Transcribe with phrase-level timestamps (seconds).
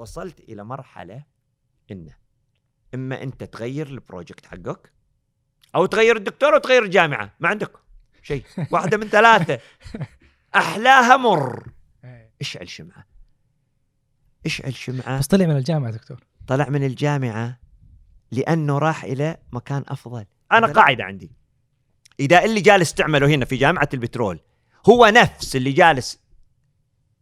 [0.00, 1.24] وصلت إلى مرحلة
[1.90, 2.14] انه
[2.94, 4.92] إما أنت تغير البروجكت حقك
[5.74, 7.72] أو تغير الدكتور وتغير الجامعة ما عندك
[8.22, 9.60] شيء واحدة من ثلاثة.
[10.54, 11.72] أحلاها مر.
[12.04, 12.32] إيه.
[12.40, 13.06] اشعل شمعه
[14.46, 16.24] اشعل شمعه بس طلع من الجامعة دكتور.
[16.46, 17.60] طلع من الجامعة
[18.30, 20.26] لأنه راح إلى مكان أفضل.
[20.52, 21.32] أنا؟ قاعدة عندي.
[22.20, 24.40] إذا اللي جالس تعمله هنا في جامعة البترول
[24.88, 26.20] هو نفس اللي جالس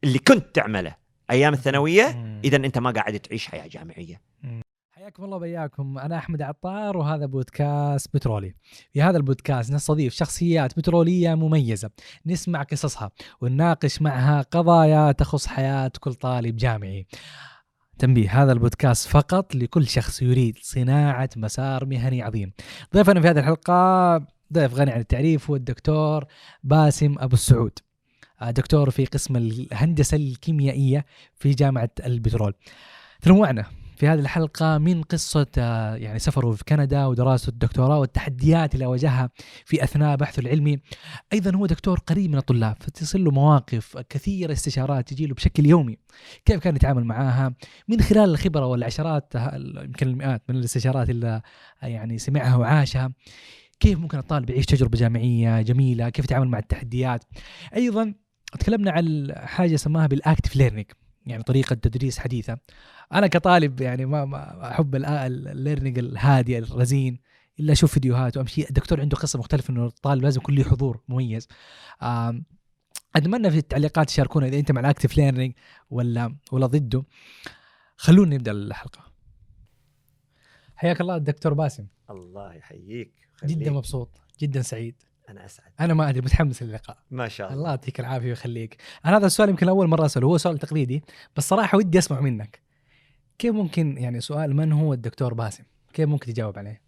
[0.04, 0.96] اللي كنت تعمله.
[1.30, 2.40] أيام الثانوية.
[2.44, 4.20] اذا أنت ما قاعد تعيش حياة جامعية.
[4.90, 8.54] حياكم الله وبياكم أنا أحمد عطار وهذا بودكاست بترولي.
[8.92, 11.90] في هذا البودكاست نستضيف شخصيات بترولية مميزة.
[12.26, 17.06] نسمع قصصها ونناقش معها قضايا تخص حياة كل طالب جامعي.
[17.98, 22.52] تنبيه هذا البودكاست فقط لكل شخص يريد صناعة مسار مهني عظيم.
[22.94, 24.16] ضيفنا في هذه الحلقة
[24.52, 26.24] ضيف غني عن التعريف هو الدكتور
[26.62, 27.78] باسم أبو السعود.
[28.42, 32.54] دكتور في قسم الهندسة الكيميائية في جامعة البترول.
[33.22, 33.64] تنوعنا
[33.98, 39.30] في هذه الحلقة من قصة آه، يعني سفره في كندا ودراسة الدكتوراه والتحديات اللي واجهها
[39.64, 40.80] في أثناء بحثه العلمي
[41.32, 45.98] أيضا هو دكتور قريب من الطلاب فتصل له مواقف كثيرة استشارات تجي له بشكل يومي.
[46.44, 47.54] كيف كان يتعامل معاها؟
[47.88, 51.42] من خلال الخبرة والعشرات آه، يمكن المئات من الاستشارات اللي
[51.82, 53.12] آه، يعني سمعها وعاشها.
[53.80, 57.24] كيف ممكن الطالب يعيش تجربة جامعية جميلة؟ كيف يتعامل مع التحديات؟
[57.76, 58.14] أيضا
[58.60, 60.86] تكلمنا عن حاجة سماها بال active learning
[61.26, 62.58] يعني طريقة تدريس حديثة.
[63.12, 67.20] أنا كطالب يعني ما, ما أحب ال learning الهادي الرزين
[67.60, 68.68] إلا أشوف فيديوهات وأمشي.
[68.68, 71.48] الدكتور عنده قصة مختلفة إنه الطالب لازم يكون له حضور مميز.
[73.16, 75.54] أتمنى في التعليقات تشاركونا إذا أنت مع ال active learning
[75.90, 77.04] ولا ولا ضده.
[77.96, 79.12] خلونا نبدأ الحلقة.
[80.76, 81.86] حياك الله الدكتور باسم.
[82.10, 83.12] الله يحييك.
[83.44, 83.68] جدا خليك.
[83.68, 84.20] مبسوط.
[84.40, 84.94] جدا سعيد.
[85.28, 85.72] أنا أسعد.
[85.80, 87.58] أنا ما أدري متحمس للقاء ما شاء الله.
[87.58, 88.76] الله يعطيك العافية ويخليك.
[89.04, 91.02] أنا هذا السؤال يمكن أول مرة أسأله هو سؤال تقليدي
[91.36, 92.62] بس صراحة ودي أسمع منك.
[93.38, 96.82] كيف ممكن يعني سؤال من هو الدكتور باسم؟ كيف ممكن تجاوب عليه؟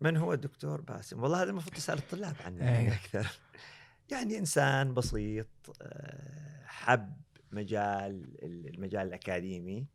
[0.00, 2.64] من هو الدكتور باسم؟ والله هذا المفروض تسأل الطلاب عنه.
[2.64, 3.38] يعني أكثر.
[4.10, 5.46] يعني إنسان بسيط
[5.82, 7.12] آه، حب
[7.52, 9.86] مجال المجال الأكاديمي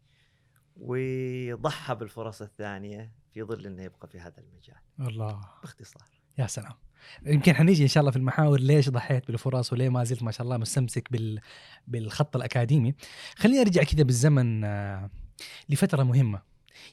[0.78, 4.82] وضحى بالفرص الثانية في ظل إنه يبقى في هذا المجال.
[5.00, 5.42] الله.
[5.62, 6.21] باختصار.
[6.38, 6.74] يا سلام.
[7.26, 10.42] يمكن حنيجي إن شاء الله في المحاور ليش ضحيت بالفرص وليه ما زلت ما شاء
[10.42, 11.40] الله مستمسك بال
[11.88, 12.96] بالخط الأكاديمي.
[13.36, 15.10] خليني أرجع كذا بالزمن آه،
[15.70, 16.42] لفترة مهمة.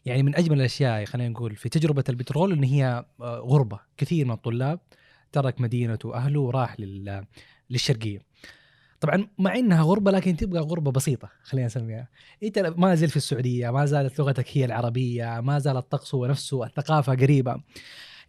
[0.07, 3.81] يعني من أجمل الأشياء خلينا نقول في تجربة البترول إن هي آه، غربة.
[3.97, 4.81] كثير من الطلاب
[5.33, 7.25] ترك مدينته وأهله وراح لل
[7.71, 8.29] للشرقية.
[9.01, 12.09] طبعا مع إنها غربة لكن تبقى غربة بسيطة خلينا نسميها.
[12.43, 16.65] أنت ما زلت في السعودية ما زالت لغتك هي العربية ما زال الطقس هو نفسه
[16.65, 17.63] الثقافة قريبة.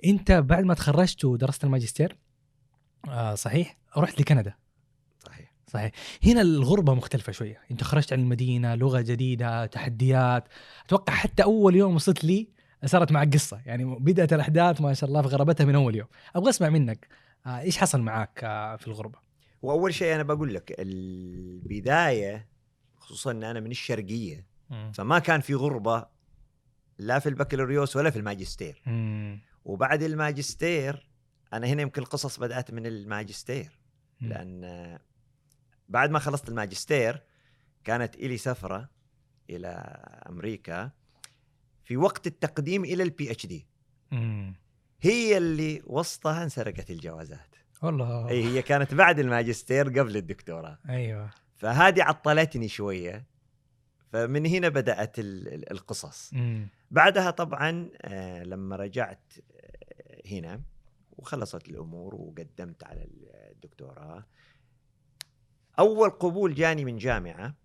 [0.05, 2.17] انت بعد ما تخرجت ودرست الماجستير
[3.07, 4.53] آه صحيح؟ رحت لكندا.
[5.19, 5.53] صحيح.
[5.67, 5.91] صحيح.
[6.23, 7.61] هنا الغربة مختلفة شوية.
[7.71, 10.47] انت خرجت عن المدينة لغة جديدة تحديات.
[10.85, 12.49] أتوقع حتى أول يوم وصلت لي
[12.85, 13.61] صارت معك قصة.
[13.65, 16.07] يعني بدأت الأحداث ما شاء الله في غرابتها من أول يوم.
[16.35, 17.07] أبغى أسمع منك
[17.45, 19.19] آه إيش حصل معك آه في الغربة؟
[19.61, 22.49] وأول شيء أنا بقول لك البداية
[22.97, 24.47] خصوصا إن أنا من الشرقية
[24.93, 26.05] فما كان في غربة
[26.97, 28.81] لا في البكالوريوس ولا في الماجستير.
[28.85, 29.41] مم.
[29.69, 31.09] وبعد الماجستير
[31.53, 33.79] أنا هنا يمكن القصص بدأت من الماجستير.
[34.21, 34.99] لأن
[35.89, 37.23] بعد ما خلصت الماجستير
[37.83, 38.89] كانت إلي سفرة
[39.49, 39.67] إلى
[40.29, 40.91] أمريكا
[41.83, 43.67] في وقت التقديم إلى ال PhD.
[45.01, 52.03] هي اللي وسطها انسرقت الجوازات والله أي هي كانت بعد الماجستير قبل الدكتوراه أيوه فهذه
[52.03, 53.25] عطلتني شوية
[54.11, 54.69] فمن هنا
[55.19, 56.67] ال- القصص مم.
[56.91, 59.33] بعدها طبعا آه، لما رجعت
[60.31, 60.61] هنا
[61.11, 63.07] وخلصت الأمور وقدمت على
[63.51, 64.25] الدكتوراه.
[65.79, 67.55] أول قبول جاني من جامعة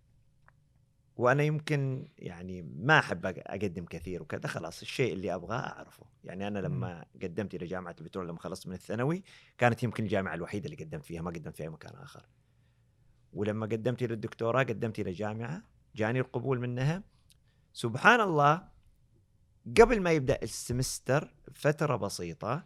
[1.16, 6.06] وأنا يمكن يعني ما أحب أقدم كثير وكذا خلاص الشيء اللي أبغاه أعرفه.
[6.24, 9.22] يعني أنا لما قدمت إلى جامعة البترول لما خلصت من الثانوي
[9.58, 12.26] كانت يمكن الجامعة الوحيدة اللي قدمت فيها ما قدمت في أي مكان آخر.
[13.32, 15.62] ولما قدمت إلى الدكتوراه قدمت إلى جامعة
[15.96, 17.02] جاني القبول منها.
[17.72, 18.73] سبحان الله
[19.66, 22.64] قبل ما يبدأ السمستر فترة بسيطة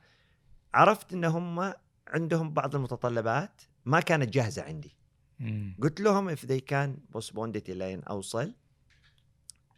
[0.74, 1.72] عرفت إن هم
[2.08, 4.96] عندهم بعض المتطلبات ما كانت جاهزة عندي.
[5.40, 5.76] مم.
[5.82, 8.54] قلت لهم they can postpone it لين أوصل.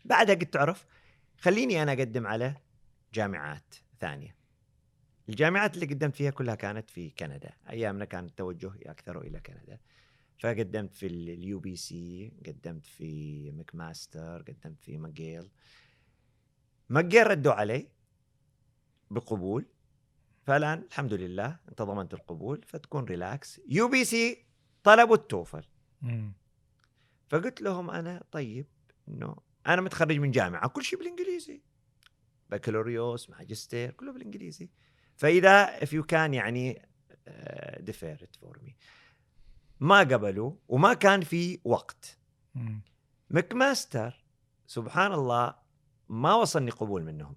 [0.05, 0.87] بعدها قلت تعرف
[1.39, 2.57] خليني أنا أقدم على
[3.15, 4.37] جامعات ثانية.
[5.29, 7.53] الجامعات اللي قدمت فيها كلها كانت في كندا.
[7.71, 9.79] أيامنا كان التوجه أكثر إلى كندا.
[10.39, 15.51] فقدمت في ال UBC قدمت في McMaster قدمت في ماجيل.
[16.91, 17.89] ماجيل ردوا علي
[19.11, 19.67] بقبول.
[20.47, 24.47] فالآن الحمد لله انت ضمنت القبول فتكون relax UBC
[24.83, 25.65] طلبوا ال TOEFL.
[26.03, 26.33] مم.
[27.29, 28.67] فقلت لهم أنا طيب
[29.09, 31.63] إنه أنا متخرج من جامعة كل شيء بالإنجليزي.
[32.51, 34.71] بكالوريوس ماجستير كله بالإنجليزي.
[35.17, 36.83] فإذا if you can يعني
[37.91, 38.73] it for me.
[39.81, 42.19] ما قبلوا وما كان في وقت.
[42.55, 42.83] مم.
[43.31, 44.25] McMaster
[44.67, 45.60] سبحان الله
[46.11, 47.37] ما وصلني قبول منهم.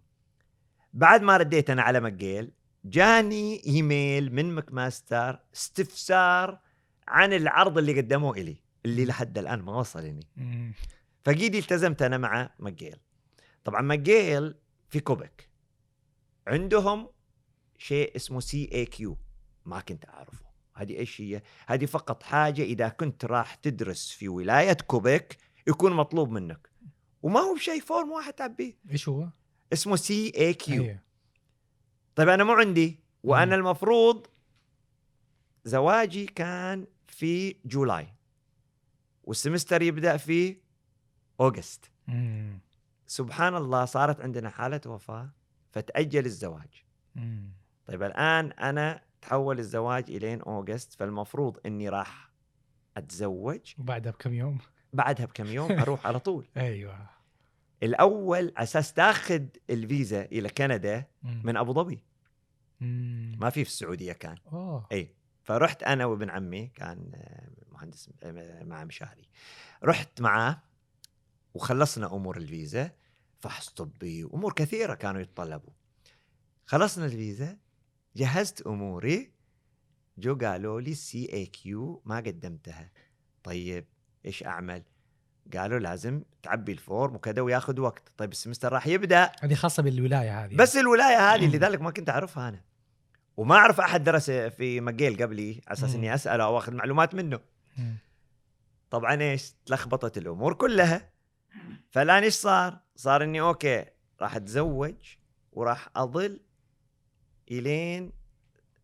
[0.94, 2.52] بعد ما رديت أنا على ماجيل
[2.86, 6.60] جاني إيميل من McMaster استفسار
[7.08, 10.28] عن العرض اللي قدموه إلي اللي لحد الآن ما وصلني.
[11.24, 12.98] ف already التزمت أنا مع ماجيل.
[13.64, 14.56] طبعا ماجيل
[14.90, 15.50] في كوبك.
[16.48, 17.10] عندهم
[17.78, 19.18] شيء اسمه CAQ
[19.66, 20.46] ما كنت أعرفه.
[20.76, 25.38] هذه إيش هي؟ هذه فقط حاجة إذا كنت راح تدرس في ولاية كوبك
[25.68, 26.73] يكون مطلوب منك.
[27.24, 29.28] وما هو شيء form واحد تعبيه إيش هو؟
[29.74, 31.00] اسمه CAQ أيوه.
[32.16, 33.54] طيب أنا مو عندي وأنا مم.
[33.54, 34.28] المفروض
[35.66, 38.08] زواجي كان في July
[39.24, 40.58] وال semester يبدأ في
[41.40, 42.60] August مم.
[43.08, 45.30] سبحان الله صارت عندنا حالة وفاة
[45.72, 46.84] فتأجل الزواج
[47.16, 47.52] مم.
[47.86, 52.30] طيب الآن أنا تحول الزواج إلين أوغست فالمفروض إني راح
[52.98, 54.58] أتزوج وبعدها بكم يوم
[54.94, 56.48] بعدها بكم يوم أروح على طول.
[56.58, 57.10] أيوه.
[57.84, 61.06] الأول أساس تاخذ الفيزا إلى كندا.
[61.24, 62.04] من أبو ظبي.
[63.40, 64.38] ما في في السعودية كان.
[64.54, 64.88] أوه.
[64.92, 65.16] إي.
[65.44, 69.28] فرحت أنا وابن عمي كان آه، مهندس آه، مع مشاري
[69.84, 70.62] رحت معاه
[71.54, 72.92] وخلصنا أمور الفيزا.
[73.40, 75.74] فحص طبي وأمور كثيرة كانوا يتطلبوا.
[76.66, 77.58] خلصنا الفيزا
[78.16, 79.32] جهزت أموري.
[80.18, 82.92] جو قالوا لي CAQ ما قدمتها.
[83.44, 83.86] طيب
[84.26, 84.84] إيش أعمل؟
[85.54, 88.12] قالوا لازم تعبي ال form وكذا وياخذ وقت.
[88.18, 89.32] طيب ال semester راح يبدأ.
[89.42, 90.56] هذه خاصة بالولاية هذه.
[90.56, 92.62] بس الولاية هذه لذلك ما كنت أعرفها أنا.
[93.38, 95.96] وما أعرف أحد درس في مجيل قبلي على أساس.
[95.96, 97.40] إني أسأله أو أخذ معلومات منه.
[97.78, 97.98] مم.
[98.90, 101.10] طبعا إيش؟ تلخبطت الأمور كلها.
[101.92, 103.86] فالان إيش صار؟ صار إني okay
[104.22, 104.96] راح أتزوج
[105.52, 106.40] وراح أظل
[107.52, 108.12] إلين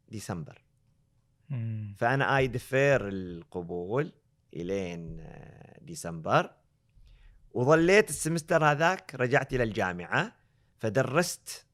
[0.09, 0.61] ديسمبر.
[1.49, 1.95] مم.
[1.97, 4.11] فأنا I defer القبول.
[4.53, 6.55] إلين آه، ديسمبر.
[7.51, 10.35] وظليت ال semester هذاك رجعت إلى الجامعة
[10.77, 11.65] فدرست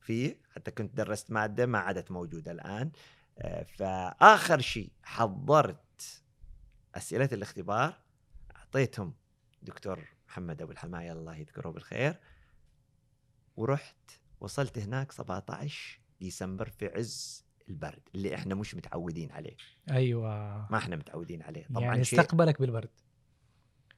[0.00, 2.90] فيه حتى كنت درست مادة ما عادت موجودة الآن.
[3.38, 6.22] آه، فآخر شيء حضرت
[6.94, 7.94] أسئلة الاختبار
[8.56, 9.14] أعطيتهم
[9.62, 12.20] دكتور محمد أبو الحماية الله يذكره بالخير.
[13.56, 14.10] ورحت
[14.40, 19.56] وصلت هناك 17 ديسمبر في عز البرد اللي إحنا مش متعودين عليه.
[19.90, 20.66] أيوه.
[20.70, 21.66] ما إحنا متعودين عليه.
[21.74, 22.90] طبعا يعني استقبلك بالبرد.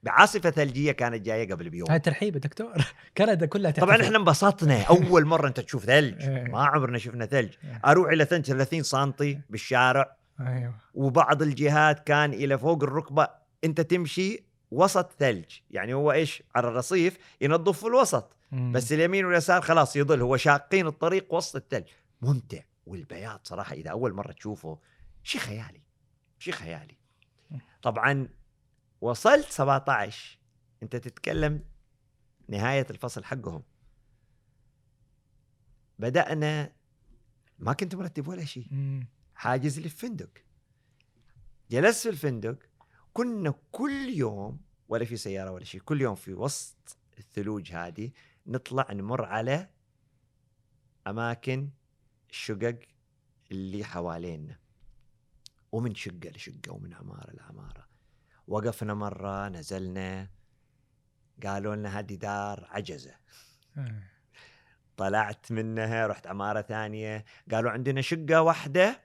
[0.03, 1.91] بعاصفة ثلجية كانت جاية قبل بيوم.
[1.91, 2.73] هاي ترحيب يا دكتور.
[3.17, 4.05] كندا كلها طبعا تحتفل.
[4.05, 4.83] إحنا انبسطنا.
[4.91, 6.23] أول مرة أنت تشوف ثلج.
[6.23, 6.45] إيه.
[6.45, 7.55] ما عمرنا شفنا ثلج.
[7.65, 7.81] إيه.
[7.85, 9.13] أروح إلى ثلج 30 سم
[9.51, 10.17] بالشارع.
[10.41, 10.75] أيوه.
[10.95, 13.29] وبعض الجهات كان إلى فوق الركبة.
[13.65, 15.45] أنت تمشي وسط ثلج.
[15.71, 18.37] يعني هو إيش؟ على الرصيف ينظف في الوسط.
[18.53, 18.73] مم.
[18.73, 21.89] بس اليمين واليسار خلاص يضل هو شاقين الطريق وسط الثلج.
[22.23, 22.59] ممتع.
[22.87, 24.79] والبياض صراحة إذا أول مرة تشوفه
[25.23, 25.83] شيء خيالي
[26.39, 26.97] شيء خيالي.
[27.83, 28.29] طبعا
[29.01, 30.39] وصلت 17
[30.83, 31.65] أنت تتكلم
[32.49, 33.63] نهاية الفصل حقهم.
[35.99, 36.73] بدأنا
[37.59, 38.67] ما كنت مرتب ولا شيء.
[39.35, 40.31] حاجز لي في فندق.
[41.71, 42.59] جلست في الفندق
[43.13, 48.11] كنا كل يوم ولا في سيارة ولا شيء كل يوم في وسط الثلوج هذه
[48.47, 49.69] نطلع نمر على
[51.07, 51.71] أماكن
[52.33, 52.79] الشقق
[53.51, 54.59] اللي حوالينا.
[55.73, 57.89] ومن شقة لشقة ومن عمارة لعمارة.
[58.49, 60.29] وقفنا مرة نزلنا
[61.43, 63.15] قالوا لنا هذه دار عجزة.
[63.77, 64.03] آه.
[64.97, 69.01] طلعت منها رحت عمارة ثانية قالوا عندنا شقة واحدة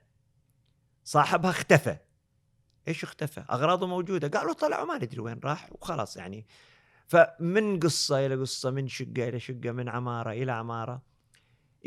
[1.03, 1.97] صاحبها اختفى.
[2.87, 4.39] إيش اختفى؟ أغراضه موجودة.
[4.39, 6.47] قالوا طلعوا ما ندري وين راح وخلاص يعني.
[7.07, 11.01] فمن قصة إلى قصة من شقة إلى شقة من عمارة إلى عمارة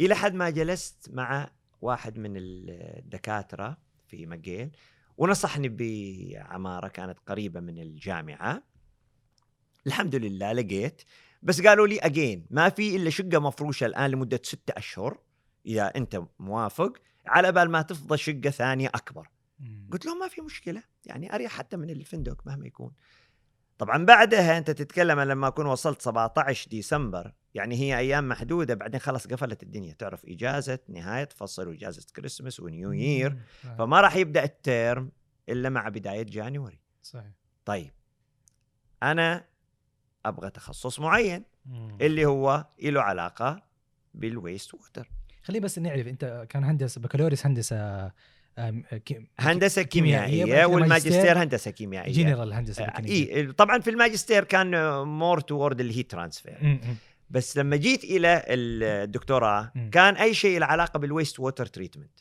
[0.01, 1.51] إلى حد ما جلست مع
[1.83, 3.79] واحد من الدكاترة
[4.09, 4.71] في مقيل
[5.19, 8.63] ونصحني بعمارة كانت قريبة من الجامعة.
[9.87, 11.03] الحمد لله لقيت
[11.43, 15.19] بس قالوا لي اجين ما في إلا شقة مفروشة الآن لمدة ستة أشهر
[15.67, 16.93] إذا أنت موافق
[17.27, 19.29] على بال ما تفضى شقة ثانية أكبر.
[19.93, 22.93] قلت لهم ما في مشكلة يعني أريح حتى من الفندق مهما يكون.
[23.81, 29.27] طبعا بعدها أنت تتكلم لما أكون وصلت 17 ديسمبر يعني هي أيام محدودة بعدين خلاص
[29.27, 29.93] قفلت الدنيا.
[29.93, 33.37] تعرف إجازة نهاية فصل وإجازة كريسمس ونيو يير.
[33.79, 35.11] فما راح يبدأ الترم
[35.49, 37.33] إلا مع بداية January صحيح.
[37.65, 37.91] طيب.
[39.03, 39.45] أنا
[40.27, 41.99] أبغى تخصص معين مم.
[42.01, 43.63] اللي هو له علاقة
[44.15, 45.11] بال wastewater
[45.43, 48.13] خليه بس نعرف أنت كان هندسه بكالوريوس هندسه
[49.39, 55.03] هندسة كيميائية والماجستير ماجستير هندسة كيميائية جنرال هندسة آه، ميكانيكية اي طبعا في الماجستير كان
[55.03, 56.81] more toward ال heat transfer.
[57.31, 59.73] بس لما جيت إلى الدكتوراه.
[59.93, 62.21] كان أي شيء له علاقة بال wastewater treatment.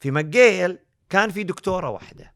[0.00, 2.34] في ماجيل كان في دكتورة واحدة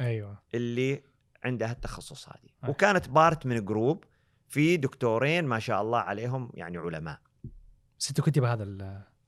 [0.00, 1.02] أيوه اللي
[1.44, 2.70] عندها التخصص هذه آه.
[2.70, 4.04] وكانت part من group
[4.48, 7.18] في دكتورين ما شاء الله عليهم يعني علماء
[7.98, 8.64] بس انت كنت بهذا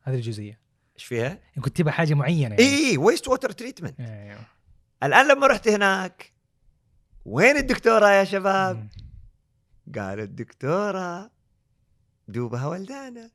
[0.03, 0.61] هذه الجزئية
[0.97, 4.41] إيش فيها؟ كنت تبغى حاجة معينة يعني اي اي waste water treatment أيوه
[5.03, 6.33] الآن لما رحت هناك
[7.25, 8.89] وين الدكتورة يا شباب؟ م.
[9.99, 11.31] قالوا الدكتورة
[12.29, 13.31] دوبها ولدانه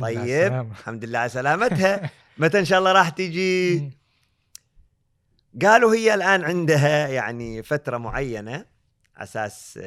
[0.00, 0.52] طيب.
[0.70, 3.90] الحمد لله على سلامتها متى إن شاء الله راح تجي.
[5.62, 8.66] قالوا هي الآن عندها يعني فترة معينة
[9.16, 9.78] أساس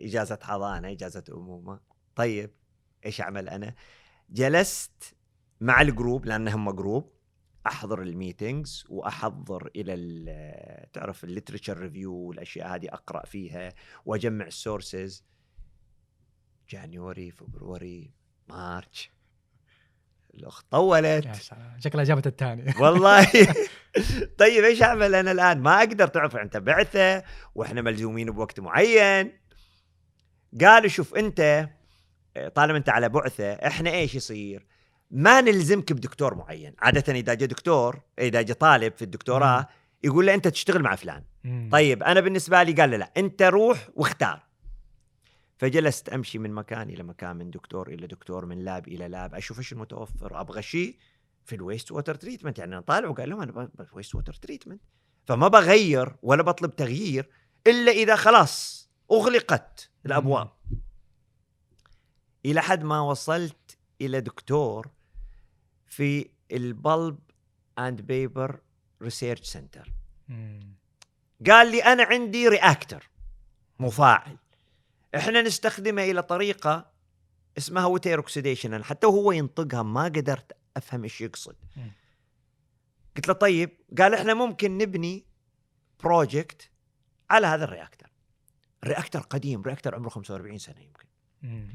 [0.00, 1.80] إجازة حضانة إجازة أمومة
[2.16, 2.50] طيب
[3.06, 3.74] إيش اعمل أنا
[4.30, 5.14] جلست
[5.62, 7.12] مع ال group لأن هم group.
[7.66, 13.72] أحضر ال meetings وأحضر إلى ال- تعرف ال literature review والأشياء هذه أقرأ فيها
[14.06, 15.24] وأجمع ال sources
[16.68, 18.10] جانيوري فبروري
[18.48, 19.10] مارش.
[20.34, 21.28] الأخت طولت.
[21.78, 23.24] شكلها جابت الثاني والله.
[24.38, 27.22] طيب إيش أعمل أنا الآن؟ ما أقدر تعرف أنت بعثة
[27.54, 29.32] وإحنا ملزومين بوقت معين.
[30.60, 31.68] قالوا شوف أنت
[32.54, 34.66] طالما أنت على بعثة إحنا إيش يصير؟
[35.12, 39.68] ما نلزمك بدكتور معين، عادة إذا جاء دكتور إذا جاء طالب في الدكتوراه
[40.04, 41.24] يقول له أنت تشتغل مع فلان.
[41.70, 44.42] طيب أنا بالنسبة لي قال له لا أنت روح واختار.
[45.58, 49.58] فجلست أمشي من مكان إلى مكان من دكتور إلى دكتور من lab إلى lab أشوف
[49.58, 50.96] إيش المتوفر أبغى شيء
[51.44, 54.80] في ال waste water treatment يعني أنا طالع وقال لهم أنا waste water treatment
[55.24, 57.28] فما بغير ولا بطلب تغيير
[57.66, 60.50] إلا إذا خلاص أغلقت الأبواب.
[62.46, 64.90] إلى حد ما وصلت إلى دكتور
[65.92, 67.18] في ال pulp
[67.78, 68.60] and paper
[69.02, 69.92] research center.
[71.46, 73.10] قال لي أنا عندي reactor
[73.80, 74.36] مفاعل
[75.14, 76.90] إحنا نستخدمه إلى طريقة
[77.58, 81.92] اسمها wet air oxidation حتى وهو ينطقها ما قدرت أفهم إيش يقصد مم.
[83.16, 85.24] قلت له طيب قال إحنا ممكن نبني
[86.04, 86.70] project
[87.30, 88.12] على هذا ال reactor
[88.84, 91.06] ال reactor قديم reactor عمره 45 سنة يمكن.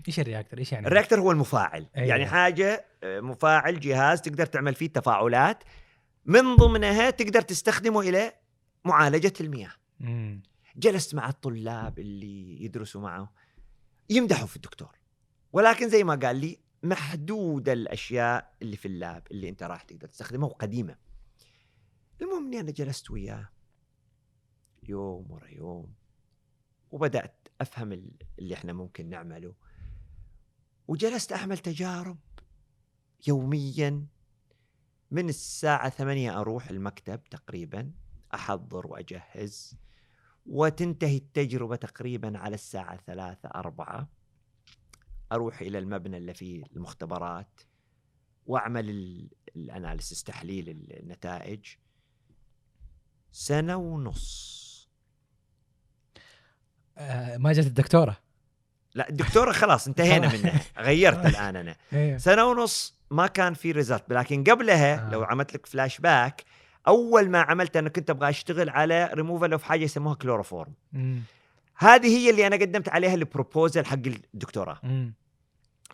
[0.08, 1.88] إيش ال reactor؟ إيش يعني؟ ال reactor هو المفاعل.
[1.98, 2.08] أيوة.
[2.08, 5.64] يعني حاجة آه، مفاعل جهاز تقدر تعمل فيه تفاعلات
[6.26, 8.34] من ضمنها تقدر تستخدمه إلى
[8.86, 9.72] معالجة المياه.
[10.76, 13.34] جلست مع الطلاب اللي يدرسوا معه.
[14.10, 14.96] يمدحوا في الدكتور.
[15.54, 20.50] ولكن زي ما قال لي محدودة الأشياء اللي في اللاب اللي أنت راح تقدر تستخدمها
[20.50, 20.96] وقديمة.
[22.22, 23.50] المهم أني أنا جلست وياه.
[24.84, 25.94] يوم ورا يوم.
[26.92, 29.54] وبدأت أفهم ال- اللي إحنا ممكن نعمله.
[30.88, 32.18] وجلست أعمل تجارب
[33.28, 34.06] يوميا
[35.12, 37.92] من الساعة ثمانية أروح المكتب تقريبا
[38.34, 39.76] أحضر وأجهز
[40.46, 44.10] وتنتهي التجربة تقريبا على الساعة ثلاثة أربعة.
[45.32, 47.62] أروح إلى المبنى اللي فيه المختبرات
[48.46, 51.66] وأعمل ال- الأناليسيس تحليل النتائج.
[53.32, 54.67] سنة ونص.
[56.98, 58.18] آه ما جت الدكتورة
[58.96, 60.34] لا الدكتورة خلاص انتهينا.
[60.34, 65.12] منها غيرت الآن أنا أيوه سنة ونص ما كان في result لكن قبلها آه.
[65.12, 66.44] لو عملت لك فلاش باك
[66.88, 70.74] أول ما عملت أنا كنت أبغى أشتغل على ريموفال أوف حاجة يسموها كلوروفورم.
[71.78, 73.94] هذه هي اللي أنا قدمت عليها ال proposal حق
[74.34, 74.80] الدكتوراه.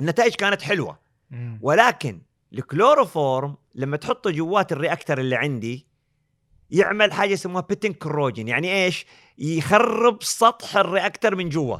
[0.01, 0.99] النتائج كانت حلوة.
[1.61, 2.21] ولكن
[2.53, 5.87] الكلوروفورم لما تحطه جوات ال reactor اللي عندي
[6.73, 9.05] يعمل حاجة اسمها pitting corrosion يعني إيش
[9.37, 11.77] يخرب سطح ال reactor من جوا.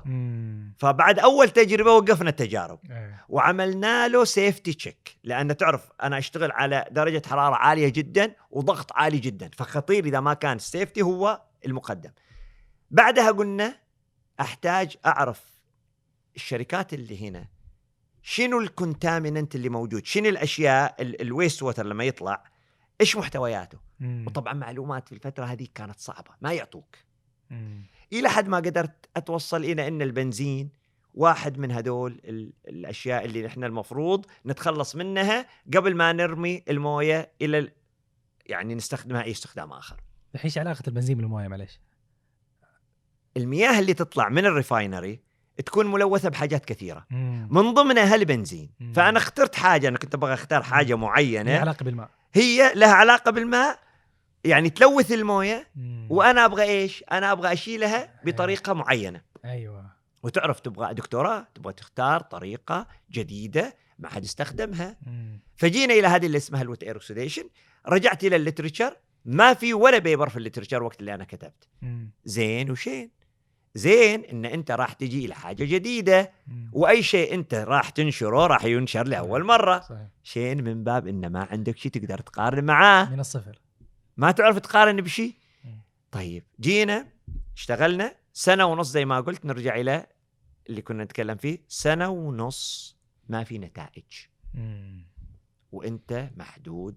[0.77, 3.25] فبعد أول تجربة وقفنا التجارب إيه.
[3.29, 9.19] وعملنا له safety check لأن تعرف أنا أشتغل على درجة حرارة عالية جدا وضغط عالي
[9.19, 12.11] جدا فخطير إذا ما كان ال safety هو المقدم
[12.91, 13.75] بعدها قلنا
[14.39, 15.41] أحتاج أعرف
[16.35, 17.47] الشركات اللي هنا
[18.21, 22.43] شنو ال contaminant اللي موجود شنو الأشياء ال waste water لما يطلع
[23.03, 24.27] إيش محتوياته م.
[24.27, 26.95] وطبعا معلومات في الفترة هذه كانت صعبة ما يعطوك
[27.49, 27.81] م.
[28.13, 30.69] إلى حد ما قدرت أتوصل إلى إن البنزين
[31.13, 35.45] واحد من هدول ال- الأشياء اللي نحن المفروض نتخلص منها
[35.75, 37.71] قبل ما نرمي الموية إلى ال-
[38.45, 39.95] يعني نستخدمها اي استخدام آخر.
[40.35, 41.79] الحين إيش علاقة البنزين بالموية معلش؟
[43.37, 45.19] المياه اللي تطلع من الريفاينري
[45.65, 47.47] تكون ملوثة بحاجات كثيرة م.
[47.57, 48.93] من ضمنها البنزين مم.
[48.93, 53.31] فأنا اخترت حاجة أنا كنت أبغى أختار حاجة لها معينة علاقة بالماء هي لها علاقة
[53.31, 53.79] بالماء
[54.43, 55.67] يعني تلوث الموية.
[56.09, 59.21] وأنا أبغى إيش؟ أنا أبغى أشيلها بطريقة معينة.
[59.45, 64.97] أيوه وتعرف تبغى دكتوراه تبغى تختار طريقة جديدة ما حد استخدمها.
[65.55, 67.49] فجينا إلى هذه اللي اسمها ال wet air oxidation
[67.87, 71.67] رجعت إلى ال literature ما في ولا paper في ال literature وقت اللي أنا كتبت
[71.81, 72.11] مم.
[72.25, 73.11] زين وشين
[73.75, 76.31] زين إن أنت راح تجي إلى حاجة جديده.
[76.71, 79.79] وأي شيء أنت راح تنشره راح ينشر لأول مرة.
[79.79, 80.07] صحيح.
[80.23, 83.09] شين من باب إن ما عندك شيء تقدر تقارن معاه.
[83.09, 83.61] من الصفر.
[84.17, 85.33] ما تعرف تقارن بشيء.
[86.11, 87.07] طيب جينا
[87.55, 90.05] اشتغلنا سنة ونص زي ما قلت نرجع إلى
[90.69, 92.97] اللي كنا نتكلم فيه سنة ونص
[93.29, 94.03] ما في نتائج.
[94.53, 95.05] مم.
[95.71, 96.95] وأنت محدود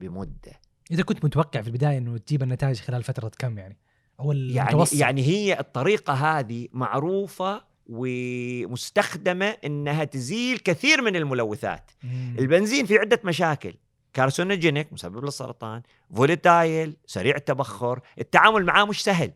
[0.00, 0.60] بمدة.
[0.90, 3.78] إذا كنت متوقع في البداية إنه تجيب النتائج خلال فترة كم يعني؟
[4.20, 4.94] أو يعني المتوسط.
[4.94, 11.90] يعني هي الطريقة هذه معروفة ومستخدمة إنها تزيل كثير من الملوثات.
[12.02, 12.36] مم.
[12.38, 13.74] البنزين في عدة مشاكل.
[14.12, 15.82] carcinogenic مسبب للسرطان
[16.14, 19.32] volatile سريع التبخر التعامل معاه مش سهل.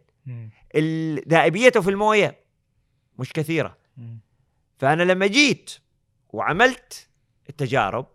[1.27, 2.41] ذائبيته في الموية
[3.19, 3.77] مش كثيرة.
[3.97, 4.21] مم.
[4.79, 5.71] فأنا لما جيت
[6.29, 7.09] وعملت
[7.49, 8.07] التجارب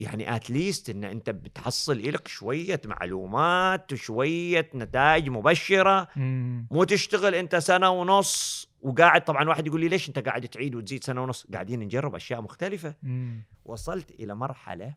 [0.00, 6.66] يعني at least إن أنت بتحصل لك شوية معلومات وشوية نتائج مبشرة مم.
[6.70, 11.04] مو تشتغل أنت سنة ونص وقاعد طبعا واحد يقول لي ليش أنت قاعد تعيد وتزيد
[11.04, 12.94] سنة ونص؟ قاعدين نجرب أشياء مختلفة.
[13.02, 13.42] مم.
[13.64, 14.94] وصلت إلى مرحلة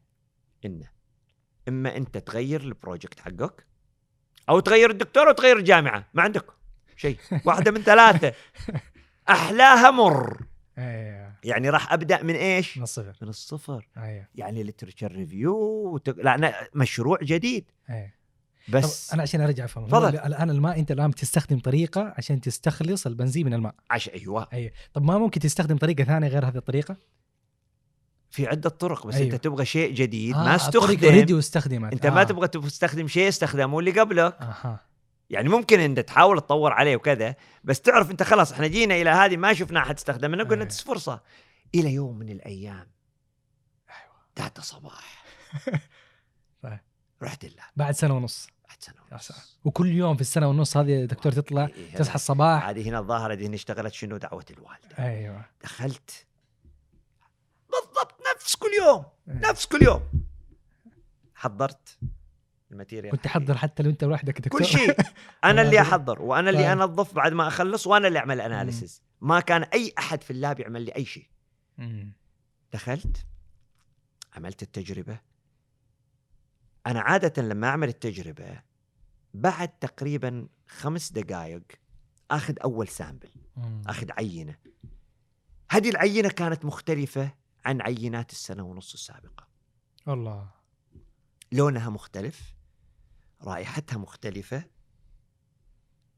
[0.65, 0.87] انه
[1.67, 3.65] إما أنت تغير ال project حقك
[4.49, 6.45] أو تغير الدكتور أو تغير الجامعة ما عندك
[6.95, 7.17] شيء.
[7.45, 8.33] واحدة من ثلاثة.
[9.29, 10.41] أحلاها مر.
[10.77, 13.13] أيوه يعني راح أبدأ من إيش؟ من الصفر.
[13.21, 13.87] من الصفر.
[13.97, 14.27] أيوه.
[14.35, 15.55] يعني literature review
[15.93, 16.09] وت...
[16.09, 17.65] لا مشروع جديد.
[17.89, 18.11] أيوه.
[18.69, 20.15] بس أنا عشان أرجع افهم تفضل.
[20.15, 23.75] الآن الماء أنت الآن بتستخدم طريقة عشان تستخلص البنزين من الماء.
[23.91, 24.47] عش أيوه.
[24.53, 24.71] أيوه.
[24.93, 26.97] طب ما ممكن تستخدم طريقة ثانية غير هذه الطريقة؟
[28.29, 29.33] في عدة طرق بس أيوة.
[29.33, 30.79] انت تبغى شيء جديد آه ما استخدم.
[31.05, 31.33] اوريدي
[31.93, 32.09] أنت آه.
[32.09, 34.37] ما تبغى تستخدم شيء استخدمه اللي قبلك.
[34.41, 34.90] أها.
[35.31, 39.37] يعني ممكن انت تحاول تطور عليه وكذا بس تعرف انت خلاص إحنا جينا إلى هذه
[39.37, 40.65] ما شفنا احد استخدم منها قلنا أيوة.
[40.69, 41.21] تس فرصة
[41.75, 42.87] إلى يوم من الأيام.
[43.89, 44.15] أيوه.
[44.39, 45.23] ذات صباح.
[46.63, 46.79] طيب.
[47.23, 47.63] رحت لله.
[47.75, 48.47] بعد سنة ونص.
[48.69, 49.57] بعد سنة ونص.
[49.65, 52.65] وكل يوم في السنة ونص هذه دكتور تطلع إيه، تصحى الصباح.
[52.65, 54.99] هذه هنا الظاهرة دي هنا اشتغلت شنو دعوة الوالدة.
[54.99, 55.45] أيوه.
[55.63, 56.25] دخلت.
[57.71, 59.05] بالضبط نفس كل يوم.
[59.27, 59.49] أيوة.
[59.49, 60.01] نفس كل يوم.
[61.35, 61.97] حضرت.
[62.71, 63.11] ال material.
[63.11, 64.59] كنت تحضر حتى لو أنت لوحدك دكتور.
[64.59, 64.95] كل شيء.
[65.43, 65.81] أنا اللي.
[65.81, 66.81] أحضر وأنا اللي طيب.
[66.81, 70.59] أنظف بعد ما أخلص وأنا اللي أعمل analysis ما كان أي أحد في ال lab
[70.59, 71.27] يعمل لي أي شيء.
[72.73, 73.25] دخلت
[74.33, 75.19] عملت التجربة.
[76.87, 78.61] أنا عادة لما أعمل التجربة
[79.33, 81.63] بعد تقريبا خمس دقائق
[82.31, 83.29] آخذ أول سامبل.
[83.87, 84.55] آخذ عينة.
[85.71, 87.33] هذه العينة كانت مختلفة
[87.65, 89.47] عن عينات السنة ونص السابقة.
[90.05, 90.49] والله
[91.51, 92.53] لونها مختلف.
[93.43, 94.63] رائحتها مختلفة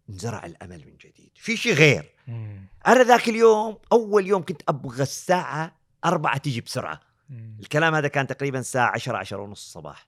[0.10, 2.68] انزرع الأمل من جديد في شيء غير مم.
[2.88, 7.58] أنا ذاك اليوم أول يوم كنت أبغى الساعة أربعة تيجي بسرعة مم.
[7.60, 10.08] الكلام هذا كان تقريبا الساعة 10 10 ونص الصباح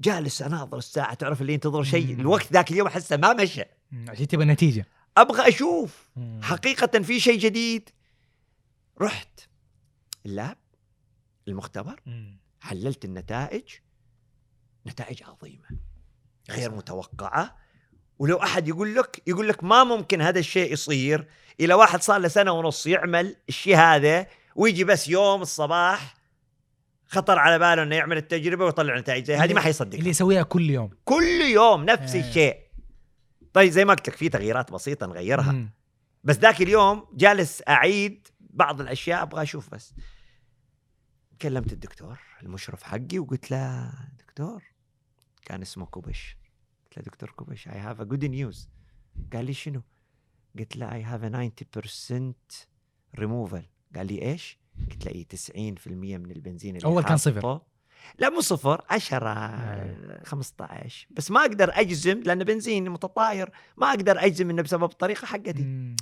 [0.00, 2.14] جالس أناظر الساعة تعرف اللي ينتظر شيء.
[2.20, 3.62] الوقت ذاك اليوم أحسه ما مشى.
[4.08, 4.86] عشان تبغى نتيجة
[5.16, 6.40] أبغى أشوف مم.
[6.42, 7.90] حقيقة في شيء جديد
[9.00, 9.40] رحت
[10.26, 10.56] اللاب
[11.48, 12.38] المختبر مم.
[12.60, 13.64] حللت النتائج
[14.86, 15.64] نتائج عظيمة
[16.50, 17.56] غير متوقعة.
[18.18, 21.28] ولو أحد يقول لك يقول لك ما ممكن هذا الشيء يصير
[21.60, 24.26] إلى واحد صار له سنة ونص يعمل الشيء هذا
[24.56, 26.14] ويجي بس يوم الصباح
[27.06, 29.24] خطر على باله إنه يعمل التجربة ويطلع نتائج.
[29.24, 30.90] زي هذه ما حيصدق اللي يسويها كل يوم.
[31.04, 32.28] كل يوم نفس إيه.
[32.28, 32.56] الشيء.
[33.52, 35.52] طيب زي ما قلت لك في تغييرات بسيطة نغيرها.
[35.52, 35.70] مم.
[36.24, 39.94] بس ذاك اليوم جالس أعيد بعض الأشياء أبغى أشوف بس.
[41.42, 44.62] كلمت الدكتور المشرف حقي وقلت له دكتور
[45.44, 46.36] كان اسمه كوبش
[46.84, 48.68] قلت له دكتور كوبش I have a good news
[49.32, 49.82] قال لي شنو؟
[50.58, 51.50] قلت له I have a
[52.54, 52.54] 90%
[53.18, 54.58] ريموفال قال لي إيش؟
[54.90, 55.26] قلت له إي
[55.84, 57.60] 90% من البنزين اللي أول كان صفر.
[58.18, 60.24] لا مو صفر 10 أي.
[60.24, 65.62] 15 بس ما أقدر أجزم لأن بنزين متطاير ما أقدر أجزم إنه بسبب الطريقة حقتي
[65.62, 65.96] مم.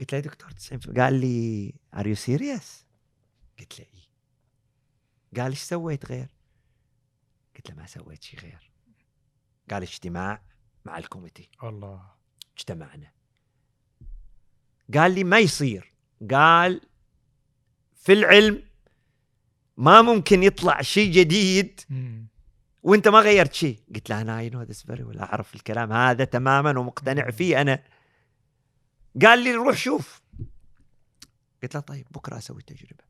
[0.00, 2.86] قلت له يا دكتور 90 قال لي are you serious؟
[3.58, 4.00] قلت له إي
[5.42, 6.28] قال إيش سويت غير؟
[7.64, 8.70] قلت له ما سويت شيء غير.
[9.70, 10.42] قال اجتماع
[10.84, 11.50] مع ال committee.
[11.62, 12.10] والله
[12.56, 13.12] اجتمعنا.
[14.94, 15.94] قال لي ما يصير.
[16.30, 16.80] قال
[17.94, 18.62] في العلم
[19.76, 21.80] ما ممكن يطلع شيء جديد.
[22.82, 25.92] وانت ما غيرت شيء قلت له أنا I know this very well أنا أعرف الكلام
[25.92, 27.84] هذا تماما ومقتنع فيه أنا.
[29.22, 30.22] قال لي روح شوف.
[31.62, 33.04] قلت له طيب بكرة أسوي تجربة.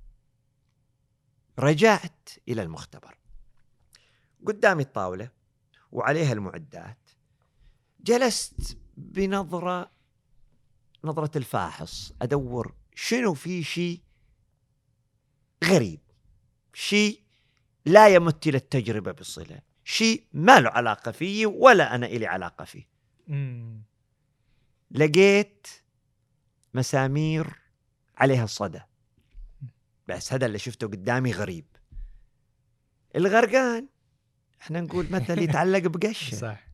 [1.58, 3.18] رجعت إلى المختبر.
[4.46, 5.30] قدامي الطاولة
[5.92, 7.10] وعليها المعدات
[8.00, 9.90] جلست بنظرة
[11.04, 14.00] نظرة الفاحص أدور شنو في شيء
[15.64, 16.00] غريب
[16.74, 17.20] شيء
[17.86, 22.88] لا يمت إلى التجربة بصلة شيء ما له علاقة فيه ولا أنا إلي علاقة فيه.
[23.28, 23.82] مم.
[24.90, 25.66] لقيت
[26.74, 27.60] مسامير
[28.16, 28.80] عليها الصدى
[30.08, 31.66] بس هذا اللي شفته قدامي غريب.
[33.16, 33.88] الغرقان
[34.64, 36.34] إحنا نقول مثل يتعلق بقشة.
[36.46, 36.66] صح.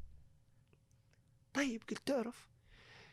[1.54, 2.48] طيب قلت تعرف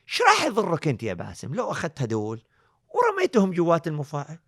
[0.07, 2.43] إيش راح يضرك أنت يا باسم؟ لو أخذت هدول
[2.89, 4.39] ورميتهم جوات المفاعل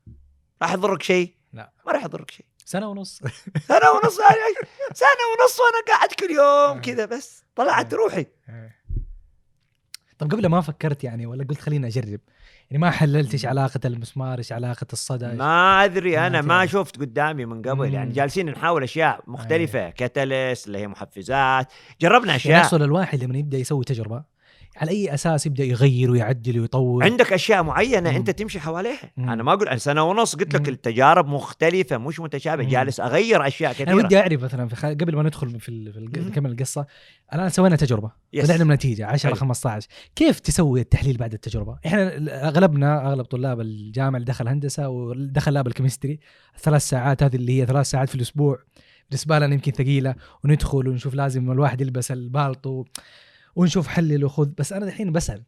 [0.61, 1.73] راح يضرك شيء؟ لا.
[1.85, 2.45] ما راح يضرك شيء.
[2.65, 3.19] سنة ونص.
[3.69, 4.15] سنة ونص؟
[4.93, 7.43] سنة ونص وأنا قاعد كل يوم كذا بس.
[7.55, 8.25] طلعت روحي.
[10.19, 12.19] طب قبل ما فكرت يعني ولا قلت خليني أجرب
[12.71, 16.65] يعني ما حللت إيش علاقة المسمار إيش علاقة الصدى ما أدري أنا ما.
[16.65, 17.93] شفت قدامي من قبل مم.
[17.93, 23.57] يعني جالسين نحاول أشياء مختلفة كتلس اللي هي محفزات جربنا أشياء يحصل الواحد لما يبدأ
[23.57, 24.23] يسوي تجربة
[24.77, 28.15] على أي أساس يبدأ يغير ويعدل ويطور عندك أشياء معينة مم.
[28.15, 29.29] أنت تمشي حواليها مم.
[29.29, 30.73] أنا ما أقول أنا سنة ونص قلت لك مم.
[30.73, 32.69] التجارب مختلفة مش متشابه مم.
[32.69, 34.89] جالس أغير أشياء أنا كثيرة ودي أعرف مثلا في خل...
[34.89, 35.71] قبل ما ندخل في.
[36.17, 36.85] نكمل القصة
[37.33, 38.47] الآن سوينا تجربة يس.
[38.47, 39.35] طلعنا من نتيجة 10 حلو.
[39.35, 45.53] 15 كيف تسوي التحليل بعد التجربة؟ إحنا أغلبنا أغلب طلاب الجامعة اللي دخل هندسة ودخل
[45.53, 46.19] لاب الكيمستري
[46.55, 48.59] الثلاث ساعات هذه اللي هي ثلاث ساعات في الأسبوع
[49.09, 52.85] بالنسبة لنا يمكن ثقيلة وندخل ونشوف لازم الواحد يلبس البالطو
[53.55, 55.43] ونشوف حلل وخذ بس أنا الحين بسأل.